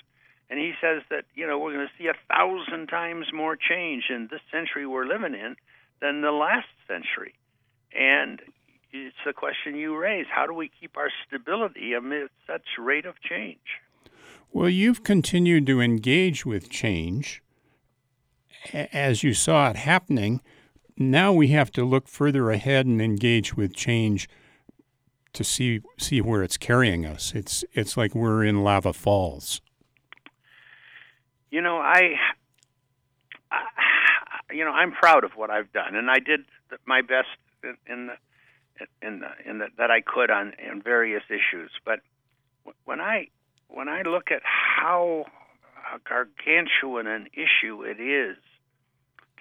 And 0.51 0.59
he 0.59 0.73
says 0.81 1.03
that 1.11 1.25
you 1.35 1.47
know 1.47 1.59
we're 1.59 1.73
going 1.73 1.87
to 1.87 2.03
see 2.03 2.09
a 2.09 2.15
thousand 2.29 2.89
times 2.89 3.27
more 3.33 3.57
change 3.57 4.05
in 4.11 4.29
this 4.31 4.41
century 4.51 4.87
we're 4.87 5.07
living 5.07 5.35
in 5.35 5.57
than 6.01 6.21
the 6.21 6.33
last 6.33 6.69
century. 6.87 7.35
And 7.95 8.41
it's 8.93 9.17
the 9.25 9.33
question 9.33 9.77
you 9.77 9.97
raise: 9.97 10.27
How 10.31 10.47
do 10.47 10.53
we 10.53 10.71
keep 10.81 10.97
our 10.97 11.11
stability 11.27 11.95
amid 11.95 12.29
such 12.47 12.65
rate 12.79 13.07
of 13.07 13.15
change? 13.23 13.81
Well, 14.53 14.69
you've 14.69 15.03
continued 15.03 15.67
to 15.69 15.81
engage 15.81 16.45
with 16.45 16.69
change 16.69 17.43
as 18.73 19.23
you 19.23 19.35
saw 19.35 19.71
it 19.71 19.77
happening 19.77 20.41
now 21.11 21.33
we 21.33 21.49
have 21.49 21.71
to 21.73 21.85
look 21.85 22.09
further 22.09 22.51
ahead 22.51 22.87
and 22.87 23.01
engage 23.01 23.57
with 23.57 23.75
change 23.75 24.29
to 25.33 25.45
see 25.45 25.81
see 25.99 26.21
where 26.21 26.43
it's 26.43 26.57
carrying 26.57 27.07
us. 27.07 27.33
It's 27.35 27.65
it's 27.73 27.97
like 27.97 28.15
we're 28.15 28.45
in 28.45 28.63
lava 28.63 28.93
falls. 28.93 29.61
You 31.51 31.61
know, 31.61 31.79
I, 31.79 32.17
I 33.51 33.63
you 34.53 34.65
know, 34.65 34.71
I'm 34.73 34.93
proud 34.93 35.25
of 35.25 35.33
what 35.33 35.51
I've 35.51 35.73
done, 35.73 35.97
and 35.97 36.11
I 36.11 36.19
did 36.19 36.41
my 36.87 37.03
best 37.03 37.29
in 37.87 38.09
the 38.09 38.15
in 39.07 39.21
the, 39.21 39.51
in 39.51 39.59
the, 39.59 39.67
that 39.79 39.91
I 39.91 40.01
could 40.01 40.31
on 40.31 40.53
in 40.59 40.83
various 40.83 41.23
issues. 41.29 41.71
But 41.85 42.01
when 42.85 43.01
I 43.01 43.29
when 43.69 43.89
I 43.89 44.03
look 44.03 44.31
at 44.31 44.43
how 44.45 45.27
gargantuan 46.09 47.07
an 47.07 47.27
issue 47.35 47.83
it 47.83 48.01
is 48.01 48.37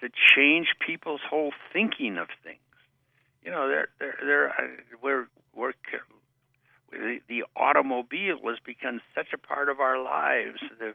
to 0.01 0.09
change 0.35 0.67
people's 0.85 1.21
whole 1.27 1.51
thinking 1.71 2.17
of 2.17 2.27
things. 2.43 2.59
You 3.43 3.51
know, 3.51 3.67
they're 3.67 3.89
they're, 3.99 4.17
they're 4.23 4.49
uh, 4.49 4.97
we're 5.01 5.27
we're 5.55 5.73
the, 6.91 7.19
the 7.27 7.43
automobile 7.55 8.37
has 8.45 8.57
become 8.65 8.99
such 9.15 9.27
a 9.33 9.37
part 9.37 9.69
of 9.69 9.79
our 9.79 10.01
lives. 10.03 10.59
The 10.79 10.93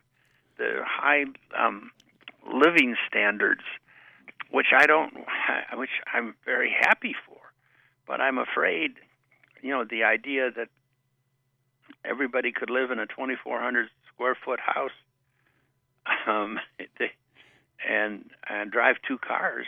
the 0.58 0.80
high 0.84 1.24
um, 1.58 1.90
living 2.52 2.96
standards, 3.08 3.62
which 4.50 4.68
I 4.76 4.86
don't, 4.86 5.12
which 5.74 5.90
I'm 6.12 6.34
very 6.44 6.74
happy 6.80 7.14
for, 7.26 7.38
but 8.06 8.20
I'm 8.20 8.38
afraid, 8.38 8.92
you 9.62 9.70
know, 9.70 9.84
the 9.84 10.04
idea 10.04 10.50
that 10.56 10.68
everybody 12.04 12.52
could 12.52 12.70
live 12.70 12.90
in 12.90 12.98
a 12.98 13.06
2,400 13.06 13.88
square 14.12 14.36
foot 14.44 14.60
house. 14.60 14.90
Um, 16.28 16.60
they, 16.98 17.10
and 17.88 18.30
and 18.48 18.70
drive 18.70 18.96
two 19.06 19.18
cars, 19.18 19.66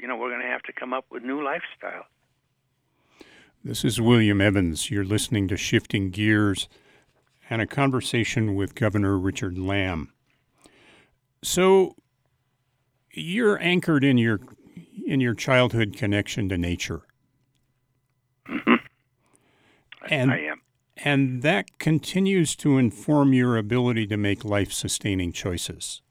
you 0.00 0.08
know, 0.08 0.16
we're 0.16 0.30
going 0.30 0.42
to 0.42 0.48
have 0.48 0.62
to 0.62 0.72
come 0.72 0.92
up 0.92 1.06
with 1.10 1.22
new 1.22 1.40
lifestyles. 1.40 2.04
This 3.62 3.84
is 3.84 4.00
William 4.00 4.40
Evans. 4.40 4.90
You're 4.90 5.04
listening 5.04 5.48
to 5.48 5.56
Shifting 5.56 6.10
Gears 6.10 6.68
and 7.48 7.62
a 7.62 7.66
conversation 7.66 8.54
with 8.54 8.74
Governor 8.74 9.18
Richard 9.18 9.56
Lamm. 9.56 10.08
So 11.42 11.96
you're 13.12 13.60
anchored 13.62 14.04
in 14.04 14.18
your 14.18 14.40
in 15.06 15.20
your 15.20 15.34
childhood 15.34 15.96
connection 15.96 16.48
to 16.48 16.58
nature. 16.58 17.02
Mm-hmm. 18.48 18.74
And 20.08 20.30
I 20.30 20.38
am. 20.38 20.60
And 20.96 21.42
that 21.42 21.78
continues 21.78 22.54
to 22.56 22.78
inform 22.78 23.32
your 23.32 23.56
ability 23.56 24.06
to 24.08 24.16
make 24.16 24.44
life 24.44 24.72
sustaining 24.72 25.32
choices. 25.32 26.02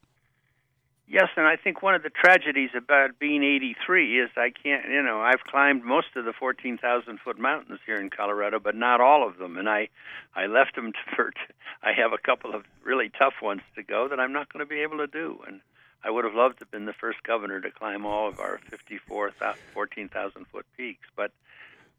Yes, 1.14 1.30
and 1.38 1.46
I 1.46 1.58
think 1.58 1.84
one 1.84 1.94
of 1.94 2.02
the 2.02 2.10
tragedies 2.10 2.72
about 2.76 3.20
being 3.20 3.44
83 3.44 4.20
is 4.20 4.32
I 4.36 4.50
can't, 4.50 4.90
you 4.90 5.04
know, 5.04 5.22
I've 5.22 5.44
climbed 5.44 5.84
most 5.84 6.08
of 6.16 6.26
the 6.26 6.34
14,000 6.34 7.20
foot 7.20 7.38
mountains 7.38 7.82
here 7.86 8.02
in 8.02 8.10
Colorado, 8.10 8.60
but 8.60 8.76
not 8.76 9.00
all 9.00 9.28
of 9.28 9.38
them, 9.38 9.60
and 9.60 9.70
I, 9.70 9.90
I 10.36 10.48
left 10.48 10.76
them 10.76 10.92
for. 11.16 11.32
I 11.84 11.94
have 11.94 12.14
a 12.14 12.18
couple 12.18 12.56
of 12.56 12.64
really 12.84 13.12
tough 13.16 13.36
ones 13.44 13.62
to 13.76 13.84
go 13.84 14.08
that 14.08 14.20
I'm 14.20 14.34
not 14.34 14.52
going 14.52 14.66
to 14.66 14.68
be 14.68 14.82
able 14.82 14.98
to 14.98 15.06
do, 15.06 15.38
and 15.46 15.62
I 16.04 16.10
would 16.10 16.26
have 16.26 16.34
loved 16.34 16.58
to 16.58 16.66
have 16.66 16.72
been 16.72 16.86
the 16.86 16.94
first 16.94 17.22
governor 17.22 17.62
to 17.62 17.70
climb 17.70 18.08
all 18.08 18.28
of 18.28 18.40
our 18.40 18.60
54, 18.72 19.34
14,000 19.72 20.48
foot 20.48 20.66
peaks, 20.76 21.08
but 21.16 21.30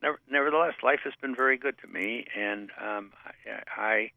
never, 0.02 0.18
nevertheless, 0.28 0.75
life 0.83 1.02
has 1.04 1.12
been 1.23 1.37
very 1.37 1.56
good 1.56 1.76
to 1.83 1.87
me, 1.87 2.26
and 2.37 2.68
um, 2.85 3.12
I, 3.25 3.80
I, 3.80 4.11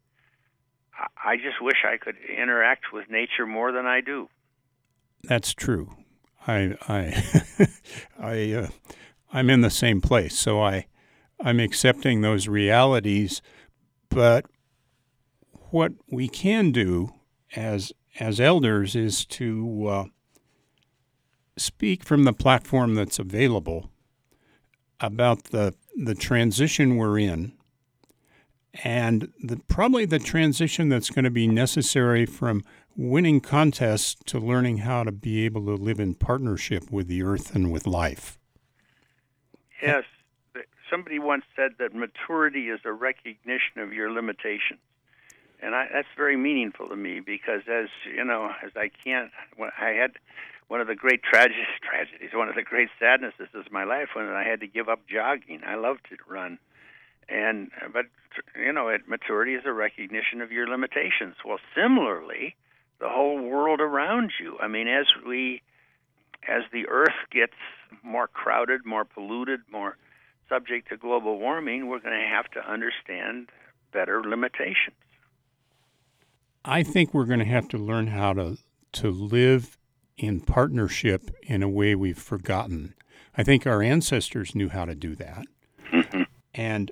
I 1.24 1.36
just 1.36 1.62
wish 1.62 1.84
I 1.86 1.98
could 1.98 2.16
interact 2.16 2.92
with 2.92 3.08
nature 3.08 3.46
more 3.46 3.70
than 3.70 3.86
I 3.86 4.00
do. 4.00 4.28
That's 5.24 5.54
true. 5.54 5.96
I 6.46 6.74
I 6.88 7.24
I 8.18 8.52
uh, 8.52 8.68
I'm 9.32 9.50
in 9.50 9.60
the 9.60 9.70
same 9.70 10.00
place, 10.00 10.38
so 10.38 10.62
I 10.62 10.86
I'm 11.40 11.60
accepting 11.60 12.20
those 12.20 12.48
realities. 12.48 13.42
But 14.08 14.46
what 15.70 15.92
we 16.10 16.28
can 16.28 16.72
do 16.72 17.12
as 17.54 17.92
as 18.18 18.40
elders 18.40 18.96
is 18.96 19.24
to 19.26 19.86
uh, 19.88 20.04
speak 21.56 22.04
from 22.04 22.24
the 22.24 22.32
platform 22.32 22.94
that's 22.94 23.18
available 23.18 23.90
about 25.00 25.44
the 25.44 25.74
the 25.96 26.14
transition 26.14 26.96
we're 26.96 27.18
in 27.18 27.52
and 28.84 29.32
the, 29.42 29.56
probably 29.68 30.04
the 30.04 30.18
transition 30.18 30.88
that's 30.88 31.10
going 31.10 31.24
to 31.24 31.30
be 31.30 31.48
necessary 31.48 32.26
from 32.26 32.62
winning 32.98 33.40
contests 33.40 34.16
to 34.26 34.40
learning 34.40 34.78
how 34.78 35.04
to 35.04 35.12
be 35.12 35.44
able 35.44 35.64
to 35.64 35.74
live 35.74 36.00
in 36.00 36.12
partnership 36.14 36.90
with 36.90 37.06
the 37.06 37.22
earth 37.22 37.54
and 37.54 37.70
with 37.70 37.86
life. 37.86 38.38
Yes. 39.80 40.02
Somebody 40.90 41.20
once 41.20 41.44
said 41.54 41.72
that 41.78 41.94
maturity 41.94 42.70
is 42.70 42.80
a 42.84 42.92
recognition 42.92 43.78
of 43.78 43.92
your 43.92 44.10
limitations. 44.10 44.80
And 45.60 45.76
I, 45.76 45.86
that's 45.92 46.08
very 46.16 46.36
meaningful 46.36 46.88
to 46.88 46.96
me 46.96 47.20
because, 47.20 47.62
as 47.70 47.86
you 48.12 48.24
know, 48.24 48.50
as 48.64 48.72
I 48.74 48.90
can't, 49.04 49.30
I 49.60 49.90
had 49.90 50.12
one 50.66 50.80
of 50.80 50.88
the 50.88 50.94
great 50.96 51.22
tragedies, 51.22 51.66
tragedies, 51.88 52.30
one 52.34 52.48
of 52.48 52.56
the 52.56 52.62
great 52.62 52.88
sadnesses 52.98 53.48
of 53.54 53.70
my 53.70 53.84
life 53.84 54.08
when 54.14 54.26
I 54.28 54.44
had 54.44 54.60
to 54.60 54.66
give 54.66 54.88
up 54.88 55.00
jogging. 55.08 55.60
I 55.64 55.76
loved 55.76 56.00
to 56.10 56.16
run, 56.28 56.58
and 57.28 57.70
but 57.92 58.06
you 58.56 58.72
know, 58.72 58.88
it, 58.88 59.08
maturity 59.08 59.54
is 59.54 59.64
a 59.66 59.72
recognition 59.72 60.40
of 60.40 60.52
your 60.52 60.68
limitations. 60.68 61.34
Well, 61.44 61.58
similarly, 61.74 62.54
the 63.00 63.08
whole 63.08 63.40
world 63.40 63.80
around 63.80 64.32
you. 64.40 64.56
I 64.60 64.68
mean, 64.68 64.88
as 64.88 65.06
we 65.26 65.62
as 66.48 66.62
the 66.72 66.88
earth 66.88 67.08
gets 67.30 67.54
more 68.02 68.28
crowded, 68.28 68.84
more 68.84 69.04
polluted, 69.04 69.60
more 69.70 69.96
subject 70.48 70.88
to 70.88 70.96
global 70.96 71.38
warming, 71.38 71.88
we're 71.88 72.00
going 72.00 72.18
to 72.18 72.26
have 72.26 72.50
to 72.52 72.60
understand 72.60 73.50
better 73.92 74.22
limitations. 74.22 74.96
I 76.64 76.82
think 76.82 77.12
we're 77.12 77.26
going 77.26 77.38
to 77.38 77.44
have 77.44 77.68
to 77.68 77.78
learn 77.78 78.08
how 78.08 78.32
to 78.34 78.58
to 78.92 79.10
live 79.10 79.76
in 80.16 80.40
partnership 80.40 81.30
in 81.42 81.62
a 81.62 81.68
way 81.68 81.94
we've 81.94 82.18
forgotten. 82.18 82.94
I 83.36 83.44
think 83.44 83.66
our 83.66 83.82
ancestors 83.82 84.54
knew 84.54 84.68
how 84.68 84.84
to 84.84 84.94
do 84.94 85.14
that. 85.16 85.44
Mm-hmm. 85.92 86.22
And 86.54 86.90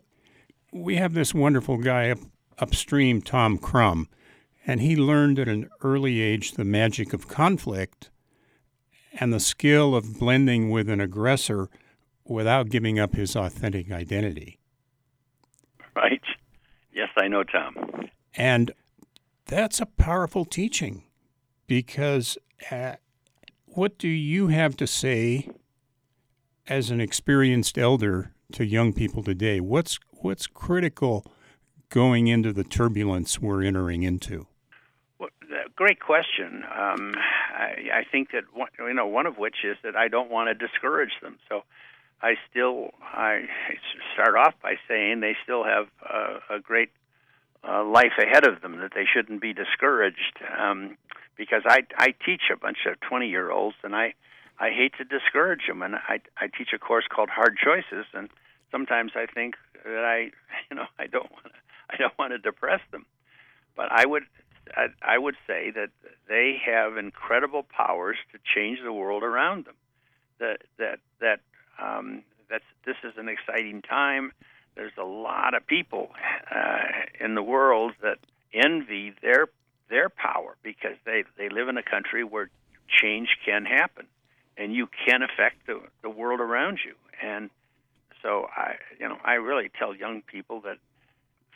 we 0.73 0.97
have 0.97 1.15
this 1.15 1.35
wonderful 1.35 1.79
guy 1.79 2.11
up, 2.11 2.19
upstream, 2.59 3.21
Tom 3.21 3.59
Crum, 3.59 4.09
and 4.67 4.81
he 4.81 4.97
learned 4.97 5.39
at 5.39 5.49
an 5.49 5.71
early 5.83 6.21
age 6.21 6.53
the 6.53 6.65
magic 6.65 7.13
of 7.13 7.29
conflict 7.29 8.11
and 9.19 9.33
the 9.33 9.41
skill 9.41 9.95
of 9.95 10.19
blending 10.19 10.71
with 10.71 10.89
an 10.91 11.01
aggressor 11.01 11.69
without 12.25 12.69
giving 12.69 12.99
up 12.99 13.15
his 13.15 13.37
authentic 13.37 13.91
identity. 13.91 14.59
Right. 15.95 16.23
Yes, 16.93 17.09
I 17.17 17.29
know 17.29 17.45
Tom. 17.45 18.09
And 18.35 18.73
that's 19.47 19.81
a 19.81 19.87
powerful 19.87 20.45
teaching 20.45 21.05
because 21.67 22.37
uh, 22.71 22.97
what 23.67 23.97
do 23.99 24.09
you 24.09 24.49
have 24.49 24.77
to 24.79 24.87
say 24.87 25.49
as 26.67 26.91
an 26.91 27.01
experienced 27.01 27.79
elder 27.79 28.33
to 28.53 28.67
young 28.67 28.93
people 28.93 29.23
today? 29.23 29.61
What's 29.61 29.99
what's 30.11 30.47
critical 30.47 31.25
going 31.89 32.27
into 32.27 32.53
the 32.53 32.65
turbulence 32.65 33.41
we're 33.41 33.63
entering 33.63 34.03
into? 34.03 34.47
Great 35.77 36.01
question. 36.01 36.65
Um, 36.65 37.13
I, 37.55 38.01
I 38.01 38.05
think 38.11 38.33
that 38.33 38.45
one, 38.55 38.69
you 38.79 38.95
know 38.95 39.07
one 39.07 39.27
of 39.27 39.37
which 39.37 39.57
is 39.63 39.77
that 39.85 39.95
I 39.95 40.09
don't 40.09 40.31
want 40.31 40.49
to 40.49 40.55
discourage 40.55 41.13
them. 41.21 41.37
So 41.51 41.65
I 42.23 42.37
still 42.51 42.93
I 43.03 43.43
start 44.15 44.37
off 44.37 44.55
by 44.63 44.77
saying 44.89 45.21
they 45.21 45.37
still 45.45 45.65
have 45.65 45.89
a, 46.03 46.57
a 46.57 46.61
great 46.61 46.89
uh, 47.63 47.85
life 47.85 48.17
ahead 48.19 48.47
of 48.47 48.63
them. 48.63 48.79
That 48.79 48.93
they 48.95 49.05
shouldn't 49.05 49.43
be 49.43 49.53
discouraged 49.53 50.41
um, 50.59 50.97
because 51.37 51.63
I 51.67 51.81
I 51.99 52.15
teach 52.25 52.45
a 52.51 52.57
bunch 52.57 52.79
of 52.87 52.99
twenty 53.01 53.29
year 53.29 53.51
olds 53.51 53.77
and 53.85 53.95
I 53.95 54.15
I 54.59 54.71
hate 54.71 54.95
to 54.97 55.05
discourage 55.05 55.67
them 55.69 55.83
and 55.83 55.97
I 55.97 56.21
I 56.39 56.47
teach 56.47 56.69
a 56.75 56.79
course 56.79 57.05
called 57.15 57.29
Hard 57.29 57.59
Choices 57.63 58.07
and 58.15 58.31
sometimes 58.73 59.13
I 59.15 59.27
think 59.27 59.57
that 59.85 60.05
I 60.07 60.31
you 60.71 60.77
know 60.77 60.87
I 60.99 61.07
don't 61.07 61.31
want 61.31 61.45
to 61.45 61.61
I 61.91 61.97
don't 61.99 62.19
want 62.19 62.33
to 62.33 62.39
depress 62.39 62.81
them, 62.93 63.05
but 63.77 63.93
I 63.93 64.07
would 64.07 64.23
I, 64.75 64.87
I 65.03 65.19
would 65.19 65.37
say 65.47 65.71
that 65.71 65.91
they 66.29 66.61
have 66.65 66.97
incredible 66.97 67.63
powers 67.63 68.17
to 68.33 68.39
change 68.55 68.79
the 68.83 68.93
world 68.93 69.23
around 69.23 69.67
them. 69.67 69.75
That 70.39 70.63
that 70.79 70.99
that 71.21 71.41
um, 71.83 72.23
that's 72.51 72.65
this 72.85 72.97
is 73.05 73.13
an 73.17 73.29
exciting 73.29 73.83
time. 73.83 74.33
There's 74.75 74.93
a 74.99 75.05
lot 75.05 75.55
of 75.55 75.67
people 75.67 76.11
uh, 76.55 77.25
in 77.25 77.35
the 77.35 77.43
world 77.43 77.93
that 78.03 78.19
envy 78.53 79.15
their 79.23 79.47
their 79.89 80.09
power 80.09 80.57
because 80.63 80.97
they 81.05 81.25
they 81.39 81.49
live 81.49 81.69
in 81.69 81.79
a 81.79 81.83
country 81.83 82.25
where 82.25 82.51
change 82.89 83.39
can 83.45 83.65
happen, 83.65 84.07
and 84.57 84.75
you 84.75 84.89
can 85.07 85.23
affect 85.23 85.67
the 85.67 85.81
the 86.03 86.11
world 86.11 86.41
around 86.41 86.81
you. 86.85 86.95
And 87.23 87.51
so 88.23 88.47
I 88.55 88.75
you 88.99 89.09
know 89.09 89.19
I 89.25 89.35
really 89.35 89.71
tell 89.79 89.95
young 89.95 90.23
people 90.23 90.61
that 90.63 90.79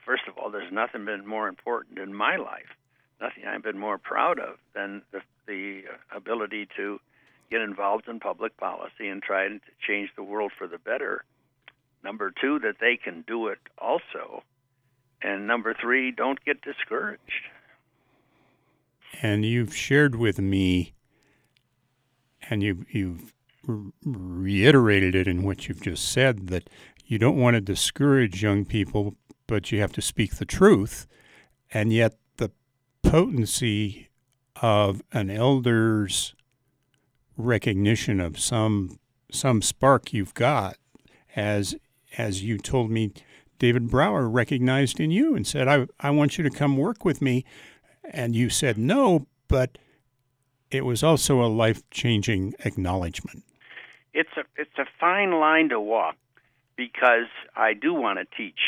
first 0.05 0.23
of 0.29 0.39
all, 0.39 0.51
there's 0.51 0.73
nothing 0.73 1.05
been 1.05 1.27
more 1.27 1.49
important 1.49 1.99
in 1.99 2.15
my 2.15 2.37
life, 2.37 2.75
nothing 3.21 3.45
I've 3.47 3.63
been 3.63 3.79
more 3.79 3.99
proud 3.99 4.39
of 4.39 4.57
than 4.75 5.03
the, 5.13 5.21
the 5.47 5.83
uh, 5.91 6.17
ability 6.17 6.69
to 6.77 7.01
get 7.51 7.61
involved 7.61 8.09
in 8.09 8.21
public 8.21 8.57
policy 8.57 9.09
and 9.09 9.23
try 9.23 9.49
to 9.49 9.61
change 9.87 10.11
the 10.17 10.23
world 10.23 10.53
for 10.57 10.67
the 10.67 10.79
better. 10.79 11.25
Number 12.03 12.33
two, 12.41 12.59
that 12.61 12.77
they 12.81 12.97
can 12.97 13.25
do 13.27 13.49
it 13.49 13.59
also. 13.79 14.43
And 15.23 15.47
number 15.47 15.75
three, 15.75 16.13
don't 16.13 16.43
get 16.45 16.63
discouraged. 16.63 17.21
And 19.21 19.45
you've 19.45 19.77
shared 19.77 20.15
with 20.15 20.39
me, 20.39 20.95
and 22.49 22.63
you've, 22.63 22.87
you've 22.95 23.35
reiterated 24.05 25.15
it 25.15 25.27
in 25.27 25.43
what 25.43 25.69
you've 25.69 25.83
just 25.83 26.11
said, 26.11 26.47
that 26.47 26.71
you 27.05 27.19
don't 27.19 27.37
want 27.37 27.55
to 27.55 27.61
discourage 27.61 28.43
young 28.43 28.65
people, 28.65 29.17
but 29.47 29.73
you 29.73 29.81
have 29.81 29.93
to 29.93 30.01
speak 30.01 30.37
the 30.37 30.47
truth. 30.47 31.07
And 31.73 31.93
yet, 31.93 32.15
potency 33.03 34.09
of 34.63 35.03
an 35.13 35.31
elder's 35.31 36.35
recognition 37.37 38.21
of 38.21 38.39
some 38.39 38.99
some 39.33 39.63
spark 39.63 40.13
you've 40.13 40.35
got, 40.35 40.77
as 41.35 41.77
as 42.19 42.43
you 42.43 42.59
told 42.59 42.91
me, 42.91 43.13
David 43.59 43.89
Brower 43.89 44.29
recognized 44.29 45.01
in 45.01 45.11
you 45.11 45.35
and 45.35 45.47
said, 45.47 45.69
"I 45.69 45.87
I 45.99 46.11
want 46.11 46.39
you 46.39 46.45
to 46.45 46.51
come 46.51 46.77
work 46.77 47.05
with 47.05 47.21
me," 47.21 47.45
and 48.05 48.35
you 48.35 48.51
said 48.51 48.79
no, 48.79 49.27
but 49.49 49.79
it 50.71 50.85
was 50.85 51.03
also 51.03 51.43
a 51.43 51.47
life 51.47 51.89
changing 51.91 52.55
acknowledgement. 52.65 53.45
It's 54.13 54.37
a 54.37 54.45
it's 54.57 54.79
a 54.79 54.87
fine 54.99 55.33
line 55.33 55.69
to 55.71 55.81
walk 55.81 56.17
because 56.77 57.29
I 57.57 57.75
do 57.75 57.93
want 57.93 58.19
to 58.19 58.37
teach 58.37 58.61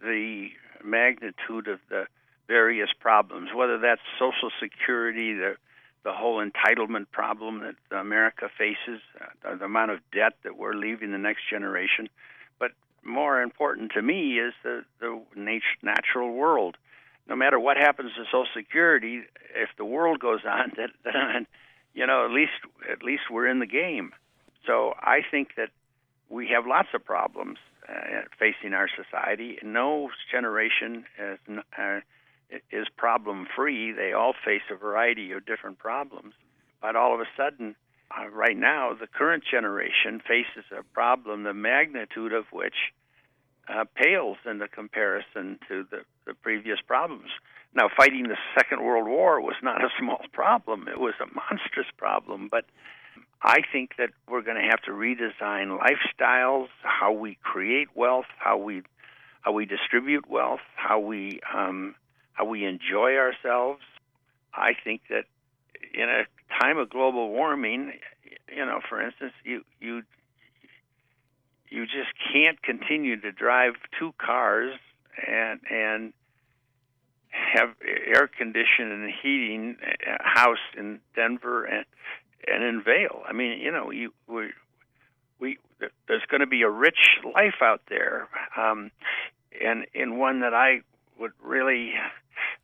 the 0.00 0.48
magnitude 0.84 1.68
of 1.68 1.80
the 1.88 2.06
various 2.48 2.88
problems, 2.98 3.50
whether 3.54 3.78
that's 3.78 4.00
Social 4.18 4.50
Security, 4.60 5.34
the 5.34 5.56
the 6.04 6.12
whole 6.12 6.42
entitlement 6.42 7.10
problem 7.12 7.60
that 7.60 7.96
America 7.96 8.48
faces, 8.56 9.00
uh, 9.20 9.56
the 9.56 9.64
amount 9.64 9.90
of 9.90 9.98
debt 10.12 10.34
that 10.44 10.56
we're 10.56 10.72
leaving 10.72 11.10
the 11.10 11.18
next 11.18 11.42
generation. 11.50 12.08
But 12.58 12.70
more 13.04 13.42
important 13.42 13.92
to 13.92 14.00
me 14.00 14.38
is 14.38 14.54
the, 14.62 14.84
the 15.00 15.20
natural 15.82 16.32
world. 16.32 16.76
No 17.28 17.36
matter 17.36 17.58
what 17.58 17.76
happens 17.76 18.12
to 18.16 18.24
Social 18.24 18.46
Security, 18.56 19.22
if 19.54 19.68
the 19.76 19.84
world 19.84 20.20
goes 20.20 20.40
on, 20.48 20.72
then 21.04 21.46
you 21.94 22.06
know 22.06 22.24
at 22.24 22.30
least 22.30 22.52
at 22.90 23.02
least 23.02 23.22
we're 23.30 23.48
in 23.48 23.58
the 23.58 23.66
game. 23.66 24.12
So 24.66 24.94
I 24.98 25.20
think 25.30 25.56
that 25.56 25.70
we 26.30 26.48
have 26.48 26.66
lots 26.66 26.88
of 26.94 27.04
problems 27.04 27.58
uh, 27.88 28.22
facing 28.38 28.72
our 28.72 28.88
society. 28.88 29.58
No 29.62 30.10
generation 30.30 31.04
is. 31.18 31.38
Uh, 31.76 32.00
is 32.70 32.86
problem 32.96 33.46
free. 33.56 33.92
They 33.92 34.12
all 34.12 34.34
face 34.44 34.62
a 34.70 34.76
variety 34.76 35.32
of 35.32 35.46
different 35.46 35.78
problems. 35.78 36.34
But 36.80 36.96
all 36.96 37.14
of 37.14 37.20
a 37.20 37.26
sudden, 37.36 37.74
uh, 38.10 38.28
right 38.28 38.56
now, 38.56 38.94
the 38.94 39.06
current 39.06 39.44
generation 39.50 40.20
faces 40.26 40.64
a 40.76 40.82
problem, 40.94 41.42
the 41.42 41.54
magnitude 41.54 42.32
of 42.32 42.44
which 42.52 42.74
uh, 43.68 43.84
pales 43.94 44.38
in 44.46 44.58
the 44.58 44.68
comparison 44.68 45.58
to 45.68 45.84
the, 45.90 46.00
the 46.26 46.34
previous 46.34 46.78
problems. 46.86 47.28
Now, 47.74 47.88
fighting 47.94 48.24
the 48.24 48.38
Second 48.56 48.82
World 48.82 49.06
War 49.06 49.40
was 49.40 49.56
not 49.62 49.84
a 49.84 49.88
small 49.98 50.22
problem, 50.32 50.88
it 50.88 50.98
was 50.98 51.14
a 51.20 51.26
monstrous 51.26 51.88
problem. 51.96 52.48
But 52.50 52.64
I 53.42 53.58
think 53.72 53.96
that 53.98 54.10
we're 54.28 54.42
going 54.42 54.56
to 54.56 54.68
have 54.68 54.82
to 54.82 54.92
redesign 54.92 55.78
lifestyles, 55.78 56.68
how 56.82 57.12
we 57.12 57.38
create 57.42 57.88
wealth, 57.94 58.26
how 58.38 58.56
we 58.56 58.82
how 59.42 59.52
we 59.52 59.66
distribute 59.66 60.28
wealth, 60.28 60.60
how 60.74 60.98
we 60.98 61.40
um, 61.54 61.94
how 62.38 62.44
we 62.44 62.64
enjoy 62.64 63.16
ourselves. 63.16 63.80
I 64.54 64.72
think 64.84 65.02
that 65.10 65.24
in 65.92 66.08
a 66.08 66.24
time 66.62 66.78
of 66.78 66.90
global 66.90 67.30
warming, 67.30 67.92
you 68.54 68.64
know, 68.64 68.80
for 68.88 69.02
instance, 69.02 69.32
you 69.44 69.64
you 69.80 70.02
you 71.68 71.84
just 71.84 72.12
can't 72.32 72.60
continue 72.62 73.20
to 73.20 73.32
drive 73.32 73.74
two 73.98 74.14
cars 74.18 74.78
and 75.26 75.60
and 75.70 76.12
have 77.30 77.70
air 77.82 78.28
conditioning 78.28 79.04
and 79.04 79.12
heating 79.22 79.76
house 80.20 80.56
in 80.76 81.00
Denver 81.14 81.64
and 81.64 81.84
and 82.46 82.62
in 82.62 82.82
Vail. 82.82 83.22
I 83.28 83.32
mean, 83.32 83.58
you 83.60 83.72
know, 83.72 83.90
you 83.90 84.12
we 84.28 84.50
we 85.40 85.58
there's 86.06 86.24
going 86.30 86.40
to 86.40 86.46
be 86.46 86.62
a 86.62 86.70
rich 86.70 87.18
life 87.24 87.62
out 87.62 87.82
there, 87.88 88.28
um, 88.56 88.90
and 89.60 89.86
in 89.92 90.18
one 90.18 90.40
that 90.40 90.54
I 90.54 90.82
would 91.18 91.32
really 91.42 91.92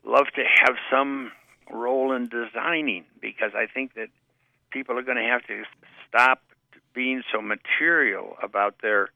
love 0.04 0.26
to 0.36 0.42
have 0.64 0.76
some 0.90 1.32
role 1.70 2.12
in 2.12 2.28
designing 2.28 3.04
because 3.20 3.52
I 3.54 3.66
think 3.66 3.94
that 3.94 4.08
people 4.70 4.98
are 4.98 5.02
going 5.02 5.16
to 5.16 5.22
have 5.22 5.46
to 5.46 5.62
stop 6.08 6.42
being 6.94 7.22
so 7.32 7.40
material 7.40 8.36
about 8.42 8.76
their 8.82 9.08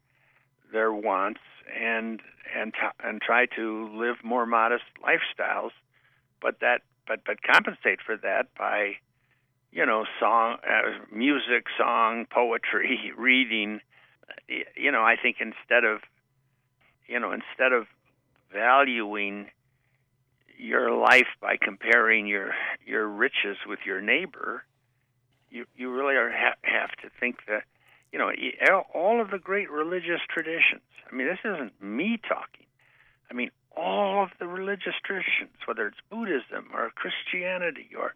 their 0.72 0.92
wants 0.92 1.40
and 1.78 2.20
and 2.54 2.72
and 3.02 3.20
try 3.20 3.46
to 3.56 3.88
live 3.94 4.16
more 4.22 4.46
modest 4.46 4.84
lifestyles 5.02 5.70
but 6.40 6.60
that 6.60 6.82
but 7.06 7.20
but 7.24 7.42
compensate 7.42 8.00
for 8.04 8.16
that 8.16 8.46
by 8.58 8.94
you 9.70 9.84
know 9.86 10.04
song 10.20 10.56
uh, 10.68 11.14
music 11.14 11.66
song 11.78 12.26
poetry 12.30 13.12
reading. 13.18 13.80
You 14.76 14.92
know 14.92 15.02
i 15.02 15.16
think 15.20 15.36
instead 15.40 15.84
of 15.84 16.00
you 17.06 17.18
know 17.18 17.32
instead 17.32 17.72
of 17.72 17.86
valuing 18.52 19.46
your 20.58 20.90
life 20.92 21.28
by 21.40 21.56
comparing 21.60 22.26
your 22.26 22.52
your 22.84 23.06
riches 23.06 23.56
with 23.66 23.80
your 23.86 24.00
neighbor, 24.00 24.64
you 25.50 25.64
you 25.76 25.90
really 25.90 26.16
are 26.16 26.30
ha- 26.30 26.58
have 26.62 26.90
to 27.02 27.10
think 27.20 27.36
that 27.46 27.62
you 28.12 28.18
know 28.18 28.30
all 28.94 29.20
of 29.20 29.30
the 29.30 29.38
great 29.38 29.70
religious 29.70 30.20
traditions. 30.28 30.82
I 31.10 31.14
mean, 31.14 31.28
this 31.28 31.38
isn't 31.44 31.80
me 31.82 32.18
talking. 32.28 32.66
I 33.30 33.34
mean, 33.34 33.50
all 33.76 34.24
of 34.24 34.30
the 34.38 34.46
religious 34.46 34.94
traditions, 35.04 35.56
whether 35.66 35.86
it's 35.86 35.98
Buddhism 36.10 36.68
or 36.74 36.90
Christianity 36.90 37.90
or 37.98 38.14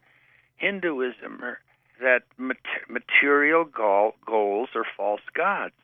Hinduism, 0.57 1.43
or 1.43 1.61
that 2.01 2.23
material 2.89 3.65
goal, 3.65 4.15
goals 4.27 4.71
are 4.75 4.87
false 4.97 5.23
gods, 5.35 5.75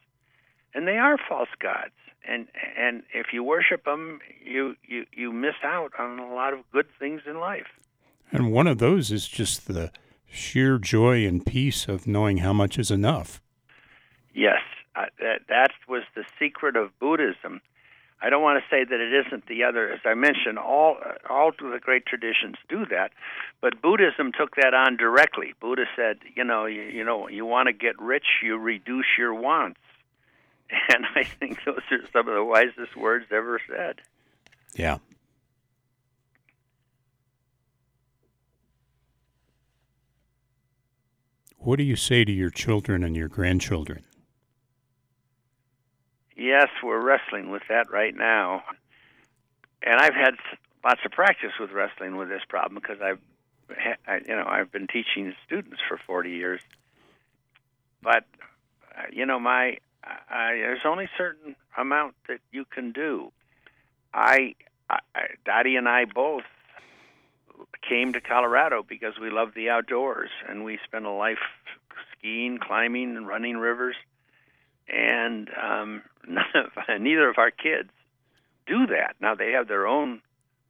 and 0.74 0.86
they 0.86 0.98
are 0.98 1.16
false 1.28 1.48
gods 1.60 1.92
and 2.26 2.46
and 2.76 3.02
if 3.12 3.26
you 3.32 3.42
worship 3.42 3.84
them, 3.84 4.20
you 4.44 4.76
you 4.86 5.06
you 5.12 5.32
miss 5.32 5.54
out 5.62 5.92
on 5.98 6.18
a 6.18 6.34
lot 6.34 6.52
of 6.52 6.60
good 6.72 6.86
things 6.98 7.22
in 7.26 7.38
life. 7.38 7.66
And 8.30 8.52
one 8.52 8.66
of 8.66 8.78
those 8.78 9.10
is 9.10 9.26
just 9.26 9.68
the 9.68 9.90
sheer 10.26 10.78
joy 10.78 11.26
and 11.26 11.44
peace 11.44 11.88
of 11.88 12.06
knowing 12.06 12.38
how 12.38 12.52
much 12.52 12.78
is 12.78 12.90
enough. 12.90 13.40
Yes, 14.34 14.60
uh, 14.94 15.06
that 15.20 15.40
that 15.48 15.70
was 15.88 16.02
the 16.14 16.24
secret 16.38 16.76
of 16.76 16.96
Buddhism. 16.98 17.60
I 18.20 18.30
don't 18.30 18.42
want 18.42 18.60
to 18.62 18.68
say 18.68 18.84
that 18.84 19.00
it 19.00 19.26
isn't 19.26 19.46
the 19.46 19.62
other. 19.62 19.90
As 19.90 20.00
I 20.04 20.14
mentioned, 20.14 20.58
all 20.58 20.96
all 21.30 21.52
the 21.52 21.78
great 21.80 22.04
traditions 22.04 22.56
do 22.68 22.84
that, 22.90 23.12
but 23.60 23.80
Buddhism 23.80 24.32
took 24.36 24.56
that 24.56 24.74
on 24.74 24.96
directly. 24.96 25.54
Buddha 25.60 25.84
said, 25.94 26.18
you 26.34 26.44
know, 26.44 26.66
you, 26.66 26.82
you 26.82 27.04
know, 27.04 27.28
you 27.28 27.46
want 27.46 27.68
to 27.68 27.72
get 27.72 27.98
rich, 28.00 28.26
you 28.42 28.58
reduce 28.58 29.06
your 29.16 29.34
wants, 29.34 29.80
and 30.88 31.04
I 31.14 31.24
think 31.24 31.64
those 31.64 31.80
are 31.90 32.06
some 32.12 32.28
of 32.28 32.34
the 32.34 32.44
wisest 32.44 32.96
words 32.96 33.26
ever 33.30 33.60
said. 33.68 34.00
Yeah. 34.74 34.98
What 41.58 41.76
do 41.76 41.82
you 41.82 41.96
say 41.96 42.24
to 42.24 42.32
your 42.32 42.50
children 42.50 43.02
and 43.02 43.16
your 43.16 43.28
grandchildren? 43.28 44.04
Yes, 46.36 46.68
we're 46.84 47.00
wrestling 47.00 47.50
with 47.50 47.62
that 47.68 47.90
right 47.90 48.14
now. 48.14 48.62
And 49.82 50.00
I've 50.00 50.14
had 50.14 50.34
lots 50.84 51.00
of 51.04 51.10
practice 51.10 51.52
with 51.58 51.72
wrestling 51.72 52.16
with 52.16 52.28
this 52.28 52.42
problem 52.48 52.80
because 52.80 53.02
I've 53.02 53.18
I, 54.06 54.20
you 54.26 54.34
know, 54.34 54.46
I've 54.46 54.72
been 54.72 54.86
teaching 54.86 55.34
students 55.44 55.78
for 55.88 55.98
40 56.06 56.30
years. 56.30 56.60
But 58.02 58.24
uh, 58.96 59.02
you 59.12 59.26
know, 59.26 59.38
my 59.38 59.78
I, 60.04 60.52
there's 60.54 60.84
only 60.84 61.08
certain 61.16 61.56
amount 61.76 62.14
that 62.28 62.40
you 62.52 62.64
can 62.64 62.92
do. 62.92 63.32
I, 64.12 64.54
I 64.88 64.98
Dottie 65.44 65.76
and 65.76 65.88
I 65.88 66.04
both 66.04 66.44
came 67.88 68.12
to 68.12 68.20
Colorado 68.20 68.84
because 68.88 69.14
we 69.20 69.30
love 69.30 69.48
the 69.54 69.70
outdoors 69.70 70.30
and 70.48 70.64
we 70.64 70.78
spent 70.84 71.04
a 71.04 71.10
life 71.10 71.38
skiing, 72.12 72.58
climbing, 72.58 73.16
and 73.16 73.26
running 73.26 73.56
rivers. 73.56 73.96
And 74.88 75.50
um, 75.60 76.02
none 76.28 76.44
of, 76.54 77.00
neither 77.00 77.28
of 77.28 77.38
our 77.38 77.50
kids 77.50 77.90
do 78.66 78.86
that. 78.86 79.16
Now 79.20 79.34
they 79.34 79.52
have 79.52 79.68
their 79.68 79.86
own 79.86 80.20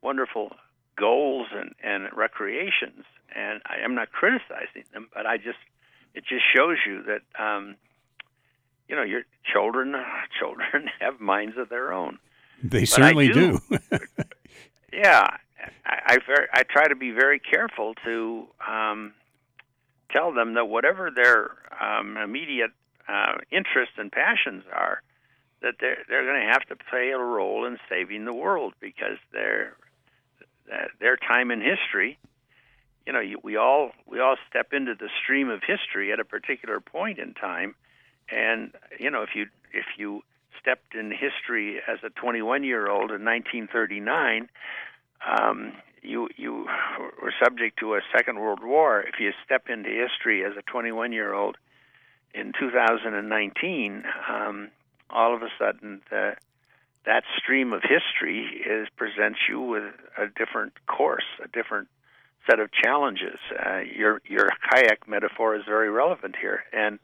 wonderful 0.03 0.53
goals 0.97 1.49
and, 1.53 1.75
and 1.83 2.09
recreations, 2.17 3.05
and 3.35 3.61
I 3.67 3.85
am 3.85 3.95
not 3.95 4.11
criticizing 4.11 4.85
them, 4.93 5.09
but 5.14 5.27
I 5.27 5.37
just 5.37 5.59
it 6.14 6.25
just 6.25 6.43
shows 6.55 6.79
you 6.87 7.03
that 7.05 7.23
um, 7.41 7.77
you 8.88 8.96
know 8.96 9.03
your 9.03 9.22
children 9.44 9.94
children 10.38 10.90
have 11.01 11.20
minds 11.20 11.57
of 11.57 11.68
their 11.68 11.92
own. 11.92 12.18
They 12.62 12.81
but 12.81 12.88
certainly 12.88 13.29
do. 13.29 13.61
do. 13.70 13.79
yeah, 14.92 15.37
I, 15.87 16.18
I 16.18 16.18
I 16.53 16.62
try 16.64 16.88
to 16.88 16.96
be 16.96 17.11
very 17.11 17.38
careful 17.38 17.94
to 18.05 18.46
um, 18.66 19.12
tell 20.11 20.33
them 20.33 20.55
that 20.55 20.66
whatever 20.66 21.11
their 21.11 21.51
um, 21.81 22.16
immediate 22.16 22.72
uh, 23.09 23.38
interests 23.51 23.94
and 23.96 24.11
passions 24.11 24.64
are, 24.72 25.03
that 25.62 25.74
they're 25.81 26.05
they're 26.09 26.24
going 26.24 26.44
to 26.46 26.53
have 26.53 26.64
to 26.68 26.77
play 26.90 27.11
a 27.11 27.18
role 27.18 27.64
in 27.64 27.79
saving 27.88 28.24
the 28.24 28.35
world 28.35 28.74
because 28.81 29.18
their 29.33 29.77
their 31.01 31.16
time 31.16 31.51
in 31.51 31.61
history. 31.61 32.18
You 33.07 33.12
know, 33.12 33.22
we 33.42 33.57
all 33.57 33.92
we 34.07 34.20
all 34.20 34.37
step 34.48 34.72
into 34.72 34.94
the 34.94 35.09
stream 35.22 35.48
of 35.48 35.62
history 35.66 36.12
at 36.12 36.20
a 36.20 36.24
particular 36.24 36.81
point 36.81 37.18
in 37.18 37.35
time, 37.35 37.74
and 38.31 38.73
you 38.99 39.11
know 39.11 39.23
if 39.23 39.31
you 39.35 39.47
if 39.73 39.87
you 39.97 40.23
stepped 40.61 40.95
in 40.95 41.11
history 41.11 41.81
as 41.87 41.99
a 42.05 42.11
21 42.11 42.64
year 42.64 42.88
old 42.88 43.11
in 43.11 43.25
1939, 43.25 44.49
um, 45.27 45.73
you 46.03 46.29
you 46.37 46.67
were 47.23 47.33
subject 47.43 47.79
to 47.81 47.95
a 47.95 48.01
Second 48.17 48.38
World 48.38 48.61
War. 48.62 49.01
If 49.01 49.21
you 49.21 49.33
step 49.45 49.69
into 49.69 49.91
history 49.91 50.45
as 50.45 50.53
a 50.57 50.62
21 50.62 51.12
year 51.12 51.35
old 51.35 51.57
in 52.35 52.53
2019, 52.59 54.05
um, 54.29 54.69
all 55.11 55.35
of 55.35 55.43
a 55.43 55.49
sudden 55.59 56.03
the, 56.11 56.37
that 57.07 57.25
stream 57.37 57.73
of 57.73 57.83
history 57.83 58.62
is 58.67 58.88
presents 58.97 59.38
you 59.49 59.61
with 59.61 59.95
a 60.17 60.27
different 60.27 60.75
course, 60.87 61.25
a 61.43 61.49
different 61.49 61.88
set 62.49 62.61
of 62.61 62.71
challenges. 62.73 63.38
Uh, 63.53 63.79
your 63.79 64.21
your 64.27 64.49
kayak 64.71 65.09
metaphor 65.09 65.57
is 65.57 65.62
very 65.67 65.91
relevant 65.91 66.37
here, 66.41 66.64
and 66.73 66.99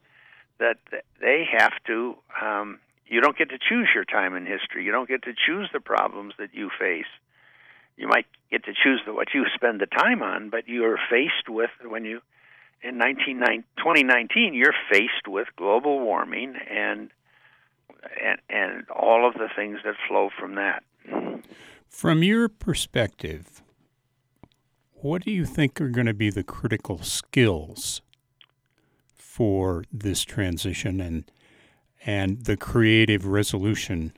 that 0.59 0.79
they 1.21 1.45
have 1.59 1.73
to. 1.87 2.17
Um, 2.41 2.79
you 3.07 3.21
don't 3.21 3.37
get 3.37 3.51
to 3.51 3.59
choose 3.59 3.89
your 3.95 4.05
time 4.05 4.35
in 4.35 4.47
history. 4.47 4.85
You 4.85 4.93
don't 4.93 5.09
get 5.09 5.23
to 5.25 5.33
choose 5.35 5.69
the 5.73 5.81
problems 5.81 6.35
that 6.39 6.55
you 6.55 6.71
face 6.79 7.07
you 7.97 8.09
might 8.09 8.27
get 8.51 8.65
to 8.65 8.73
choose 8.73 9.01
the, 9.07 9.13
what 9.13 9.29
you 9.35 9.45
spend 9.55 9.81
the 9.81 9.87
time 9.87 10.23
on, 10.23 10.51
but 10.51 10.69
you're 10.69 10.99
faced 11.11 11.49
with 11.49 11.71
when 11.85 12.05
you 12.05 12.21
in 12.83 12.99
19, 12.99 13.41
2019 13.79 14.55
you're 14.55 14.75
faced 14.91 15.27
with 15.27 15.49
global 15.57 16.01
warming 16.01 16.55
and 16.71 17.11
and 18.23 18.39
and 18.51 18.89
all 18.91 19.27
of 19.27 19.35
the 19.35 19.49
things 19.55 19.79
that 19.85 19.95
flow 20.09 20.29
from 20.39 20.57
that. 20.57 20.83
From 21.89 22.23
your 22.23 22.49
perspective, 22.49 23.63
what 24.95 25.23
do 25.23 25.31
you 25.31 25.47
think 25.47 25.81
are 25.81 25.89
going 25.89 26.07
to 26.07 26.15
be 26.15 26.31
the 26.31 26.43
critical 26.43 26.99
skills 27.03 28.03
for 29.35 29.83
this 29.93 30.23
transition 30.23 31.01
and 31.01 31.25
and 32.07 32.45
the 32.45 32.57
creative 32.57 33.27
resolution 33.27 34.13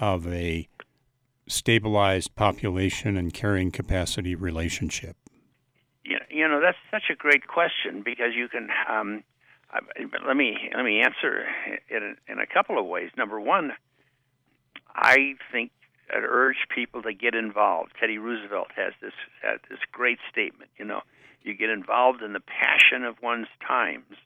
of 0.00 0.26
a 0.26 0.66
stabilized 1.46 2.34
population 2.36 3.18
and 3.18 3.34
carrying 3.34 3.70
capacity 3.70 4.34
relationship? 4.34 5.16
You 6.04 6.48
know, 6.48 6.60
that's 6.62 6.78
such 6.90 7.10
a 7.12 7.14
great 7.14 7.46
question 7.46 8.02
because 8.02 8.32
you 8.34 8.48
can. 8.48 8.68
Um, 8.88 9.22
let 10.26 10.36
me 10.36 10.56
let 10.74 10.84
me 10.84 11.02
answer 11.02 11.44
it 11.90 12.02
in 12.26 12.38
a 12.38 12.46
couple 12.46 12.78
of 12.78 12.86
ways. 12.86 13.10
Number 13.16 13.38
one, 13.38 13.72
I 14.94 15.34
think 15.52 15.70
I'd 16.10 16.24
urge 16.24 16.56
people 16.74 17.02
to 17.02 17.12
get 17.12 17.34
involved. 17.34 17.92
Teddy 18.00 18.16
Roosevelt 18.16 18.68
has 18.76 18.94
this 19.02 19.12
has 19.42 19.60
this 19.68 19.80
great 19.92 20.18
statement. 20.30 20.70
You 20.78 20.86
know, 20.86 21.02
you 21.42 21.54
get 21.54 21.68
involved 21.68 22.22
in 22.22 22.32
the 22.32 22.40
passion 22.40 23.04
of 23.04 23.16
one's 23.22 23.48
times, 23.66 24.16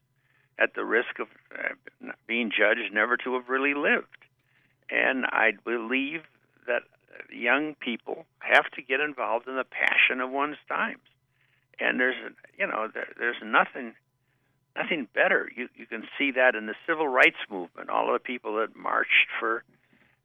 at 0.58 0.74
the 0.74 0.84
risk 0.84 1.18
of 1.18 1.28
uh, 1.54 2.12
being 2.26 2.50
judged 2.50 2.92
never 2.92 3.16
to 3.18 3.34
have 3.34 3.48
really 3.48 3.74
lived. 3.74 4.06
And 4.90 5.26
I 5.26 5.52
believe 5.64 6.22
that 6.66 6.82
young 7.30 7.74
people 7.74 8.26
have 8.38 8.70
to 8.72 8.82
get 8.82 9.00
involved 9.00 9.48
in 9.48 9.56
the 9.56 9.64
passion 9.64 10.20
of 10.20 10.30
one's 10.30 10.56
times. 10.68 11.00
And 11.78 12.00
there's, 12.00 12.16
you 12.58 12.66
know, 12.66 12.88
there, 12.92 13.08
there's 13.18 13.36
nothing, 13.44 13.94
nothing 14.76 15.08
better. 15.14 15.50
You 15.54 15.68
you 15.76 15.86
can 15.86 16.04
see 16.18 16.30
that 16.32 16.54
in 16.54 16.66
the 16.66 16.74
civil 16.86 17.08
rights 17.08 17.36
movement. 17.50 17.90
All 17.90 18.06
of 18.06 18.14
the 18.14 18.24
people 18.24 18.56
that 18.56 18.74
marched 18.74 19.28
for 19.38 19.62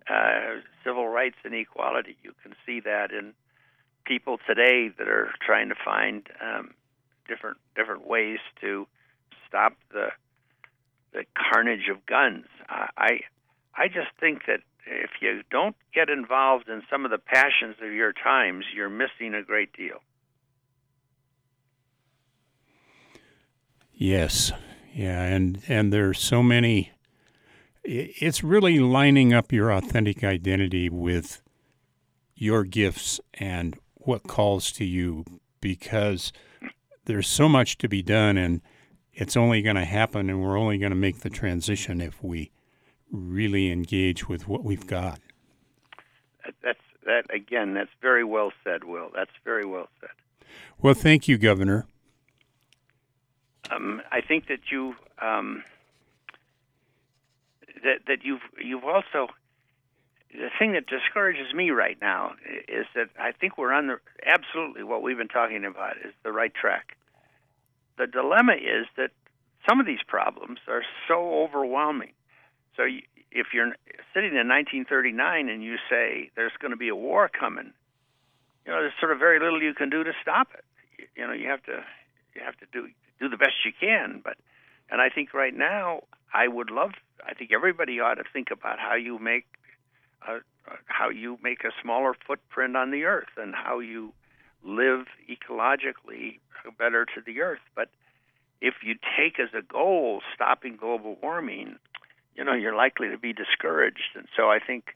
uh, 0.09 0.61
civil 0.83 1.07
rights 1.07 1.37
and 1.43 1.53
equality. 1.53 2.15
You 2.23 2.33
can 2.41 2.53
see 2.65 2.79
that 2.81 3.11
in 3.11 3.33
people 4.05 4.37
today 4.47 4.89
that 4.97 5.07
are 5.07 5.31
trying 5.45 5.69
to 5.69 5.75
find 5.83 6.27
um, 6.41 6.71
different 7.27 7.57
different 7.75 8.07
ways 8.07 8.39
to 8.61 8.87
stop 9.51 9.73
the 9.91 10.07
the 11.13 11.25
carnage 11.35 11.89
of 11.91 12.05
guns. 12.05 12.45
I 12.69 13.19
I 13.75 13.87
just 13.87 14.07
think 14.19 14.43
that 14.47 14.61
if 14.85 15.11
you 15.21 15.41
don't 15.51 15.75
get 15.93 16.09
involved 16.09 16.69
in 16.69 16.81
some 16.89 17.03
of 17.03 17.11
the 17.11 17.17
passions 17.17 17.75
of 17.83 17.91
your 17.91 18.13
times, 18.13 18.65
you're 18.73 18.89
missing 18.89 19.33
a 19.33 19.43
great 19.43 19.73
deal. 19.73 20.01
Yes. 23.93 24.51
Yeah, 24.93 25.21
and 25.23 25.61
and 25.67 25.91
there's 25.91 26.19
so 26.19 26.41
many 26.41 26.91
it's 27.83 28.43
really 28.43 28.79
lining 28.79 29.33
up 29.33 29.51
your 29.51 29.71
authentic 29.71 30.23
identity 30.23 30.87
with 30.89 31.41
your 32.35 32.63
gifts 32.63 33.19
and 33.33 33.77
what 33.95 34.23
calls 34.23 34.71
to 34.71 34.85
you 34.85 35.25
because 35.61 36.31
there's 37.05 37.27
so 37.27 37.49
much 37.49 37.77
to 37.79 37.89
be 37.89 38.03
done 38.03 38.37
and 38.37 38.61
it's 39.13 39.35
only 39.35 39.61
going 39.61 39.75
to 39.75 39.85
happen 39.85 40.29
and 40.29 40.41
we're 40.41 40.57
only 40.57 40.77
going 40.77 40.91
to 40.91 40.95
make 40.95 41.19
the 41.19 41.29
transition 41.29 42.01
if 42.01 42.23
we 42.23 42.51
really 43.11 43.71
engage 43.71 44.27
with 44.29 44.47
what 44.47 44.63
we've 44.63 44.87
got. 44.87 45.19
That's 46.63 46.79
that 47.05 47.33
again. 47.33 47.73
That's 47.73 47.89
very 48.01 48.23
well 48.23 48.51
said, 48.63 48.83
Will. 48.83 49.09
That's 49.13 49.31
very 49.43 49.65
well 49.65 49.87
said. 49.99 50.09
Well, 50.81 50.93
thank 50.93 51.27
you, 51.27 51.37
Governor. 51.37 51.85
Um, 53.69 54.01
I 54.11 54.21
think 54.21 54.47
that 54.47 54.71
you 54.71 54.95
um, 55.21 55.63
that 57.83 57.99
that 58.07 58.23
you've 58.23 58.41
you've 58.59 58.83
also 58.83 59.27
the 60.33 60.49
thing 60.57 60.73
that 60.73 60.87
discourages 60.87 61.53
me 61.53 61.71
right 61.71 61.97
now 62.01 62.33
is 62.67 62.85
that 62.95 63.09
I 63.19 63.31
think 63.31 63.57
we're 63.57 63.73
on 63.73 63.87
the 63.87 63.99
absolutely 64.25 64.83
what 64.83 65.01
we've 65.01 65.17
been 65.17 65.27
talking 65.27 65.65
about 65.65 65.97
is 65.97 66.13
the 66.23 66.31
right 66.31 66.53
track. 66.53 66.97
The 67.97 68.07
dilemma 68.07 68.53
is 68.53 68.87
that 68.97 69.11
some 69.67 69.79
of 69.79 69.85
these 69.85 70.03
problems 70.07 70.59
are 70.67 70.83
so 71.07 71.43
overwhelming 71.43 72.13
so 72.77 72.83
you, 72.83 73.01
if 73.31 73.47
you're 73.53 73.71
sitting 74.13 74.31
in 74.31 74.47
1939 74.47 75.49
and 75.49 75.63
you 75.63 75.75
say 75.89 76.31
there's 76.35 76.51
going 76.59 76.71
to 76.71 76.77
be 76.77 76.89
a 76.89 76.95
war 76.95 77.29
coming, 77.29 77.73
you 78.65 78.71
know, 78.71 78.81
there's 78.81 78.93
sort 78.99 79.11
of 79.11 79.19
very 79.19 79.39
little 79.39 79.61
you 79.61 79.73
can 79.73 79.89
do 79.89 80.03
to 80.03 80.11
stop 80.21 80.49
it. 80.53 80.63
You, 80.97 81.05
you 81.15 81.27
know, 81.27 81.33
you 81.33 81.47
have 81.47 81.63
to 81.63 81.83
you 82.35 82.41
have 82.43 82.57
to 82.57 82.65
do 82.71 82.87
do 83.19 83.29
the 83.29 83.37
best 83.37 83.53
you 83.65 83.71
can. 83.77 84.21
But 84.23 84.37
and 84.89 85.01
I 85.01 85.09
think 85.09 85.33
right 85.33 85.55
now 85.55 86.01
I 86.33 86.47
would 86.47 86.71
love. 86.71 86.91
I 87.25 87.33
think 87.33 87.51
everybody 87.53 87.99
ought 87.99 88.15
to 88.15 88.23
think 88.31 88.49
about 88.51 88.79
how 88.79 88.95
you 88.95 89.19
make 89.19 89.45
a 90.27 90.35
uh, 90.35 90.39
how 90.85 91.09
you 91.09 91.39
make 91.41 91.63
a 91.63 91.71
smaller 91.81 92.13
footprint 92.27 92.77
on 92.77 92.91
the 92.91 93.05
earth 93.05 93.33
and 93.37 93.55
how 93.55 93.79
you 93.79 94.13
live 94.63 95.05
ecologically 95.29 96.39
better 96.77 97.05
to 97.05 97.21
the 97.25 97.41
earth. 97.41 97.61
But 97.75 97.89
if 98.61 98.75
you 98.83 98.95
take 99.17 99.39
as 99.39 99.49
a 99.57 99.61
goal 99.61 100.21
stopping 100.35 100.75
global 100.75 101.17
warming, 101.21 101.77
you 102.35 102.43
know 102.43 102.53
you're 102.53 102.75
likely 102.75 103.09
to 103.09 103.17
be 103.17 103.33
discouraged. 103.33 104.15
And 104.15 104.27
so 104.35 104.49
I 104.49 104.59
think 104.59 104.95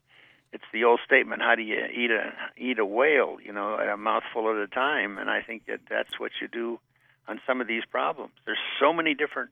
it's 0.54 0.64
the 0.72 0.84
old 0.84 1.00
statement: 1.06 1.42
How 1.42 1.56
do 1.56 1.64
you 1.64 1.84
eat 1.94 2.12
a 2.12 2.34
eat 2.58 2.80
a 2.80 2.86
whale? 2.86 3.38
You 3.44 3.54
know, 3.54 3.76
a 3.76 3.98
mouthful 3.98 4.50
at 4.50 4.58
a 4.58 4.68
time. 4.68 5.18
And 5.18 5.30
I 5.30 5.42
think 5.42 5.66
that 5.66 5.82
that's 5.90 6.20
what 6.20 6.32
you 6.42 6.48
do 6.48 6.80
on 7.28 7.42
some 7.48 7.60
of 7.60 7.68
these 7.68 7.84
problems. 7.86 8.34
There's 8.46 8.58
so 8.80 8.94
many 8.94 9.16
different 9.16 9.50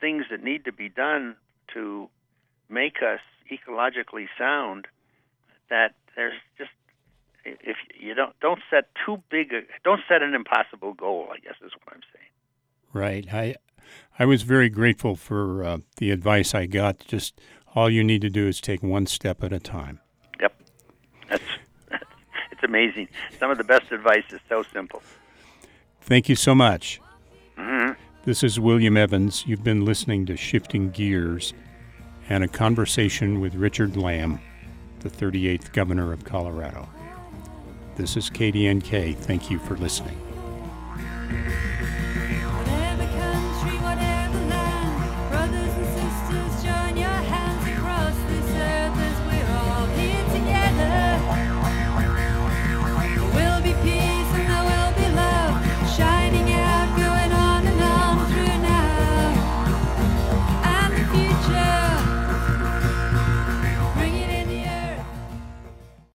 things 0.00 0.24
that 0.30 0.42
need 0.42 0.66
to 0.66 0.72
be 0.72 0.88
done 0.88 1.36
to 1.72 2.08
make 2.68 2.96
us 3.02 3.20
ecologically 3.50 4.26
sound 4.38 4.86
that 5.70 5.94
there's 6.16 6.34
just 6.58 6.70
if 7.44 7.76
you 7.98 8.14
don't 8.14 8.38
don't 8.40 8.60
set 8.70 8.88
too 9.04 9.22
big 9.30 9.52
a 9.52 9.60
don't 9.84 10.00
set 10.08 10.22
an 10.22 10.34
impossible 10.34 10.94
goal 10.94 11.28
i 11.32 11.38
guess 11.38 11.54
is 11.64 11.72
what 11.84 11.94
i'm 11.94 12.00
saying. 12.12 12.30
Right. 12.92 13.26
I 13.32 13.56
i 14.18 14.24
was 14.24 14.42
very 14.42 14.68
grateful 14.68 15.16
for 15.16 15.64
uh, 15.64 15.78
the 15.96 16.10
advice 16.10 16.54
i 16.54 16.66
got. 16.66 17.00
Just 17.06 17.40
all 17.74 17.90
you 17.90 18.04
need 18.04 18.22
to 18.22 18.30
do 18.30 18.46
is 18.46 18.60
take 18.60 18.82
one 18.82 19.06
step 19.06 19.42
at 19.42 19.52
a 19.52 19.58
time. 19.58 20.00
Yep. 20.40 20.54
That's 21.28 21.42
it's 22.52 22.62
amazing. 22.62 23.08
Some 23.38 23.50
of 23.50 23.58
the 23.58 23.64
best 23.64 23.90
advice 23.90 24.24
is 24.30 24.40
so 24.48 24.62
simple. 24.72 25.02
Thank 26.00 26.28
you 26.28 26.36
so 26.36 26.54
much. 26.54 27.00
Mm-hmm. 27.58 27.92
this 28.24 28.42
is 28.42 28.58
william 28.58 28.96
evans. 28.96 29.44
You've 29.46 29.62
been 29.62 29.84
listening 29.84 30.26
to 30.26 30.36
shifting 30.36 30.90
gears 30.90 31.54
and 32.28 32.42
a 32.42 32.48
conversation 32.48 33.40
with 33.40 33.54
richard 33.54 33.96
lamm 33.96 34.40
the 35.00 35.10
38th 35.10 35.72
governor 35.72 36.12
of 36.12 36.24
colorado 36.24 36.88
this 37.96 38.16
is 38.16 38.30
KDNK. 38.30 39.16
Thank 39.16 39.50
you 39.50 39.58
for 39.58 39.76
listening. 39.76 40.18